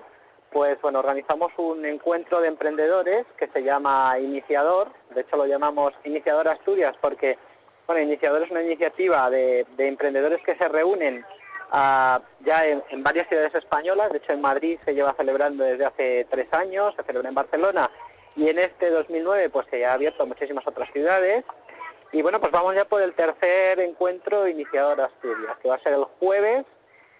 pues 0.51 0.81
bueno, 0.81 0.99
organizamos 0.99 1.53
un 1.55 1.85
encuentro 1.85 2.41
de 2.41 2.49
emprendedores 2.49 3.25
que 3.37 3.47
se 3.47 3.63
llama 3.63 4.19
Iniciador, 4.19 4.91
de 5.15 5.21
hecho 5.21 5.37
lo 5.37 5.45
llamamos 5.45 5.93
Iniciador 6.03 6.49
Asturias 6.49 6.93
porque, 6.99 7.37
bueno, 7.87 8.01
Iniciador 8.01 8.43
es 8.43 8.51
una 8.51 8.63
iniciativa 8.63 9.29
de, 9.29 9.65
emprendedores 9.77 10.41
que 10.43 10.57
se 10.57 10.67
reúnen 10.67 11.25
ah, 11.71 12.19
ya 12.41 12.67
en, 12.67 12.83
varias 13.01 13.29
ciudades 13.29 13.55
españolas, 13.55 14.11
de 14.11 14.17
hecho 14.17 14.33
en 14.33 14.41
Madrid 14.41 14.77
se 14.83 14.93
lleva 14.93 15.15
celebrando 15.17 15.63
desde 15.63 15.85
hace 15.85 16.27
tres 16.29 16.51
años, 16.51 16.93
se 16.97 17.03
celebra 17.03 17.29
en 17.29 17.35
Barcelona 17.35 17.89
y 18.35 18.49
en 18.49 18.59
este 18.59 18.89
2009 18.89 19.49
pues 19.49 19.67
se 19.69 19.85
ha 19.85 19.93
abierto 19.93 20.25
muchísimas 20.25 20.65
otras 20.67 20.91
ciudades 20.91 21.43
y 22.13 22.21
bueno, 22.21 22.39
pues 22.39 22.51
vamos 22.51 22.75
ya 22.75 22.85
por 22.85 23.01
el 23.01 23.13
tercer 23.13 23.79
encuentro 23.79 24.47
Iniciador 24.47 25.01
Asturias, 25.01 25.57
que 25.61 25.67
va 25.67 25.75
a 25.75 25.79
ser 25.79 25.93
el 25.93 26.03
jueves 26.03 26.63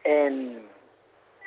en, 0.04 0.70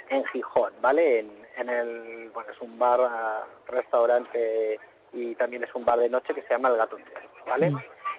en 0.09 0.25
Gijón, 0.27 0.73
¿vale? 0.81 1.21
En, 1.57 1.69
el, 1.69 2.31
bueno, 2.35 2.51
es 2.51 2.61
un 2.61 2.77
bar, 2.77 3.01
uh, 3.01 3.73
restaurante 3.73 4.81
y 5.13 5.37
también 5.37 5.63
es 5.63 5.73
un 5.75 5.85
bar 5.85 5.99
de 6.01 6.11
noche 6.11 6.35
que 6.35 6.43
se 6.43 6.51
llama 6.51 6.71
El 6.71 6.77
Gato 6.77 6.99
¿vale? 7.47 7.71
Mm. 7.71 7.79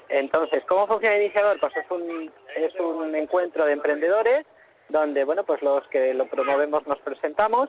Entonces, 0.09 0.63
¿cómo 0.65 0.87
funciona 0.87 1.17
Iniciador? 1.17 1.59
Pues 1.59 1.75
es 1.75 1.91
un, 1.91 2.31
es 2.55 2.73
un 2.79 3.13
encuentro 3.13 3.65
de 3.65 3.73
emprendedores 3.73 4.45
donde, 4.87 5.25
bueno, 5.25 5.43
pues 5.43 5.61
los 5.61 5.85
que 5.89 6.13
lo 6.13 6.27
promovemos 6.27 6.87
nos 6.87 6.99
presentamos 6.99 7.67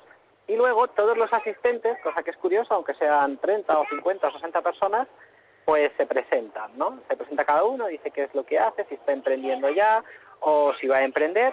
y 0.48 0.56
luego 0.56 0.88
todos 0.88 1.16
los 1.16 1.32
asistentes, 1.32 1.98
cosa 2.02 2.22
que 2.22 2.30
es 2.30 2.37
curioso, 2.38 2.74
aunque 2.74 2.94
sean 2.94 3.37
30 3.37 3.78
o 3.78 3.84
50 3.84 4.28
o 4.28 4.32
60 4.32 4.62
personas, 4.62 5.06
pues 5.66 5.90
se 5.98 6.06
presentan, 6.06 6.70
¿no? 6.78 6.98
Se 7.08 7.16
presenta 7.16 7.44
cada 7.44 7.64
uno, 7.64 7.87
dice 7.87 8.11
qué 8.11 8.24
es 8.24 8.34
lo 8.34 8.44
que 8.44 8.58
hace, 8.58 8.87
si 8.88 8.94
está 8.94 9.12
emprendiendo 9.12 9.68
ya 9.68 10.02
o 10.40 10.72
si 10.80 10.88
va 10.88 10.96
a 10.96 11.04
emprender. 11.04 11.52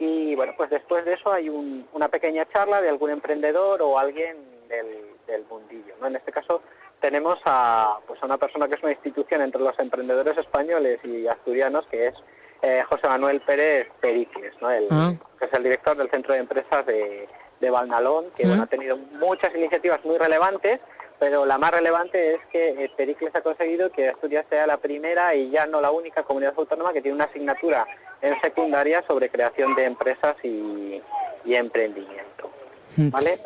Y 0.00 0.34
bueno, 0.34 0.54
pues 0.56 0.70
después 0.70 1.04
de 1.04 1.12
eso 1.12 1.32
hay 1.32 1.48
una 1.48 2.08
pequeña 2.08 2.44
charla 2.48 2.82
de 2.82 2.88
algún 2.88 3.10
emprendedor 3.10 3.80
o 3.80 3.96
alguien 3.96 4.36
del, 4.68 5.44
mundillo, 5.48 5.94
¿no? 6.00 6.08
En 6.08 6.16
este 6.16 6.32
caso 6.32 6.62
tenemos 7.00 7.38
a, 7.44 7.98
pues 8.06 8.20
a 8.22 8.26
una 8.26 8.38
persona 8.38 8.66
que 8.66 8.74
es 8.74 8.82
una 8.82 8.92
institución 8.92 9.42
entre 9.42 9.62
los 9.62 9.78
emprendedores 9.78 10.36
españoles 10.36 10.98
y 11.04 11.28
asturianos, 11.28 11.86
que 11.86 12.08
es 12.08 12.14
eh, 12.62 12.82
José 12.88 13.06
Manuel 13.08 13.40
Pérez 13.42 13.88
Pericles, 14.00 14.52
¿no? 14.60 14.68
Ah. 14.90 15.12
que 15.38 15.44
es 15.44 15.52
el 15.52 15.62
director 15.62 15.96
del 15.96 16.10
Centro 16.10 16.34
de 16.34 16.40
Empresas 16.40 16.86
de, 16.86 17.28
de 17.64 17.70
Valnalón, 17.70 18.26
que 18.36 18.46
bueno, 18.46 18.62
ha 18.62 18.66
tenido 18.66 18.96
muchas 18.96 19.54
iniciativas 19.54 20.04
muy 20.04 20.18
relevantes 20.18 20.80
pero 21.18 21.46
la 21.46 21.58
más 21.58 21.70
relevante 21.70 22.34
es 22.34 22.40
que 22.50 22.84
eh, 22.84 22.90
Pericles 22.96 23.34
ha 23.34 23.40
conseguido 23.40 23.90
que 23.90 24.08
Asturias 24.08 24.44
sea 24.50 24.66
la 24.66 24.78
primera 24.78 25.34
y 25.34 25.50
ya 25.50 25.66
no 25.66 25.80
la 25.80 25.90
única 25.90 26.22
comunidad 26.22 26.54
autónoma 26.56 26.92
que 26.92 27.00
tiene 27.00 27.14
una 27.14 27.24
asignatura 27.24 27.86
en 28.20 28.38
secundaria 28.40 29.02
sobre 29.06 29.30
creación 29.30 29.74
de 29.74 29.84
empresas 29.84 30.36
y, 30.42 31.00
emprendimiento. 31.46 32.50
Mm. 32.96 33.10
¿Vale? 33.10 33.38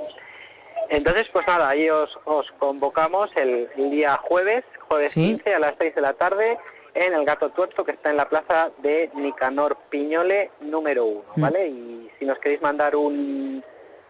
Entonces, 0.88 1.28
pues 1.32 1.46
nada, 1.46 1.68
ahí 1.68 1.90
os, 1.90 2.18
convocamos 2.58 3.30
el, 3.36 3.68
día 3.76 4.16
jueves, 4.16 4.64
jueves 4.88 5.14
15 5.14 5.54
a 5.54 5.58
las 5.58 5.74
6 5.78 5.94
de 5.94 6.00
la 6.00 6.14
tarde 6.14 6.58
en 6.94 7.12
el 7.12 7.24
Gato 7.24 7.50
Tuerto 7.50 7.84
que 7.84 7.92
está 7.92 8.10
en 8.10 8.16
la 8.16 8.28
plaza 8.28 8.70
de 8.78 9.10
Nicanor 9.14 9.76
Piñole 9.90 10.50
número 10.60 11.04
1, 11.04 11.22
mm. 11.36 11.40
¿vale? 11.40 11.68
Y 11.68 12.10
si 12.18 12.24
nos 12.24 12.38
queréis 12.38 12.62
mandar 12.62 12.96
un, 12.96 13.62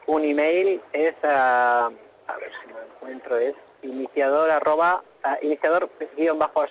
un 0.08 0.24
email 0.24 0.80
es 0.92 1.14
a, 1.22 1.86
a 1.86 2.36
ver 2.38 2.50
si 2.62 2.70
encuentro 2.70 3.36
es 3.36 3.54
iniciador 3.82 4.50
arroba, 4.50 5.04
uh, 5.24 5.44
iniciador 5.44 5.90
guion 6.16 6.38
bajo 6.38 6.64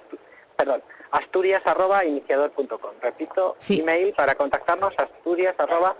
perdón, 0.56 0.84
asturias 1.12 1.62
arroba 1.65 2.04
iniciador.com. 2.04 2.91
Repito, 3.02 3.56
email 3.69 4.13
para 4.13 4.36
contactarnos 4.36 4.93
asturias 4.97 5.56
arroba 5.60 5.95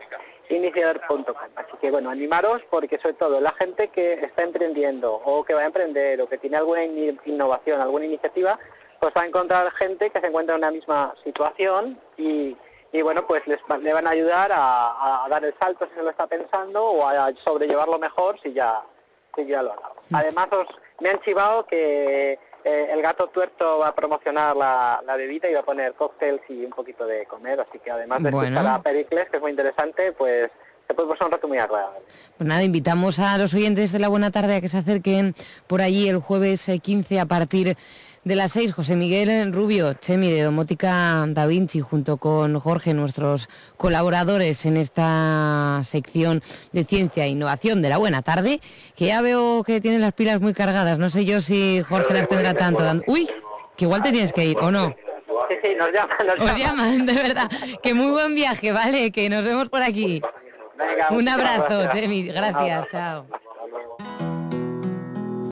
iniciador.com. 0.50 1.36
Así 1.56 1.72
que 1.80 1.92
bueno, 1.92 2.10
animaros 2.10 2.64
porque 2.72 2.98
sobre 2.98 3.14
todo 3.14 3.40
la 3.40 3.52
gente 3.52 3.90
que 3.90 4.14
está 4.14 4.42
emprendiendo 4.42 5.14
o 5.14 5.44
que 5.44 5.54
va 5.54 5.62
a 5.62 5.66
emprender 5.66 6.20
o 6.22 6.28
que 6.28 6.40
tiene 6.40 6.58
alguna 6.58 6.84
innovación, 6.84 7.80
alguna 7.80 8.06
iniciativa, 8.06 8.58
pues 9.00 9.14
va 9.16 9.22
a 9.22 9.28
encontrar 9.28 9.72
gente 9.74 10.10
que 10.10 10.20
se 10.20 10.28
encuentra 10.28 10.56
en 10.56 10.62
una 10.62 10.72
misma 10.72 11.14
situación 11.24 12.00
y, 12.18 12.58
y 12.92 13.02
bueno, 13.02 13.26
pues 13.28 13.46
les, 13.48 13.60
le 13.82 13.94
van 13.94 14.08
a 14.08 14.12
ayudar 14.12 14.52
a, 14.52 15.26
a, 15.26 15.30
dar 15.30 15.44
el 15.44 15.54
salto 15.60 15.88
si 15.88 15.96
se 15.96 16.04
lo 16.04 16.10
está 16.10 16.28
pensando 16.28 16.84
o 16.84 17.08
a 17.08 17.32
sobrellevarlo 17.44 18.00
mejor 18.00 18.40
si 18.42 18.54
ya 18.54 18.84
ya 19.46 19.62
lo 19.62 19.74
mm. 19.74 20.16
Además, 20.16 20.48
os, 20.52 20.68
me 21.00 21.10
han 21.10 21.20
chivado 21.22 21.66
que 21.66 22.40
eh, 22.64 22.88
el 22.92 23.02
gato 23.02 23.28
tuerto 23.28 23.80
va 23.80 23.90
a 23.90 23.96
promocionar 23.96 24.56
la, 24.56 25.16
bebida 25.18 25.50
y 25.50 25.54
va 25.54 25.62
a 25.62 25.66
poner 25.66 25.94
cócteles 25.94 26.42
y 26.50 26.66
un 26.66 26.72
poquito 26.72 27.06
de 27.06 27.26
comer, 27.26 27.60
así 27.60 27.80
que 27.80 27.92
además 27.92 28.24
de 28.24 28.30
escuchar 28.30 28.68
a 28.68 28.82
Pericles, 28.82 29.30
que 29.30 29.38
es 29.38 29.42
muy 29.42 29.52
interesante, 29.52 30.12
pues 30.14 30.50
se 30.88 30.94
puede 30.94 31.10
pasar 31.10 31.28
un 31.28 31.32
rato 31.34 31.48
muy 31.48 31.58
agradable. 31.58 32.00
Pues 32.38 32.48
nada, 32.48 32.64
invitamos 32.64 33.20
a 33.20 33.38
los 33.38 33.54
oyentes 33.54 33.92
de 33.92 34.00
la 34.00 34.08
Buena 34.08 34.32
Tarde 34.32 34.56
a 34.56 34.62
que 34.62 34.70
se 34.70 34.78
acerquen 34.78 35.36
por 35.68 35.82
allí 35.82 36.08
el 36.08 36.20
jueves 36.20 36.70
15 36.82 37.16
eh, 37.16 37.20
a 37.20 37.26
partir 37.26 37.78
de 38.28 38.36
las 38.36 38.52
seis, 38.52 38.74
José 38.74 38.98
Miguel 38.98 39.54
Rubio, 39.54 39.94
Chemi 39.94 40.30
de 40.30 40.44
Domótica 40.44 41.26
Da 41.30 41.46
Vinci, 41.46 41.80
junto 41.80 42.18
con 42.18 42.60
Jorge, 42.60 42.94
nuestros 42.94 43.48
colaboradores 43.78 44.66
en 44.66 44.76
esta 44.76 45.82
sección 45.86 46.44
de 46.74 46.84
ciencia 46.84 47.24
e 47.24 47.30
innovación 47.30 47.82
de 47.82 47.90
la 47.90 47.98
buena 47.98 48.22
tarde, 48.22 48.60
que 48.96 49.06
ya 49.06 49.22
veo 49.22 49.64
que 49.64 49.80
tienen 49.80 50.02
las 50.02 50.14
pilas 50.14 50.42
muy 50.42 50.54
cargadas. 50.54 51.00
No 51.00 51.10
sé 51.10 51.24
yo 51.24 51.40
si 51.40 51.82
Jorge 51.88 52.14
las 52.14 52.28
tendrá 52.28 52.54
tanto. 52.54 52.84
Uy, 53.08 53.30
que 53.78 53.86
igual 53.86 54.04
te 54.04 54.12
tienes 54.12 54.34
que 54.34 54.46
ir, 54.46 54.58
¿o 54.58 54.72
no? 54.72 54.94
Sí, 55.50 55.56
sí, 55.64 55.70
nos 55.78 55.92
llaman. 55.94 56.18
Nos 56.28 56.50
Os 56.52 56.58
llaman, 56.58 57.06
de 57.06 57.14
verdad. 57.14 57.50
Que 57.82 57.94
muy 57.94 58.12
buen 58.12 58.36
viaje, 58.36 58.74
¿vale? 58.74 59.12
Que 59.12 59.30
nos 59.30 59.46
vemos 59.46 59.70
por 59.70 59.82
aquí. 59.82 60.22
Un 61.12 61.30
abrazo, 61.30 61.90
Chemi. 61.94 62.28
Gracias, 62.28 62.88
chao. 62.92 63.26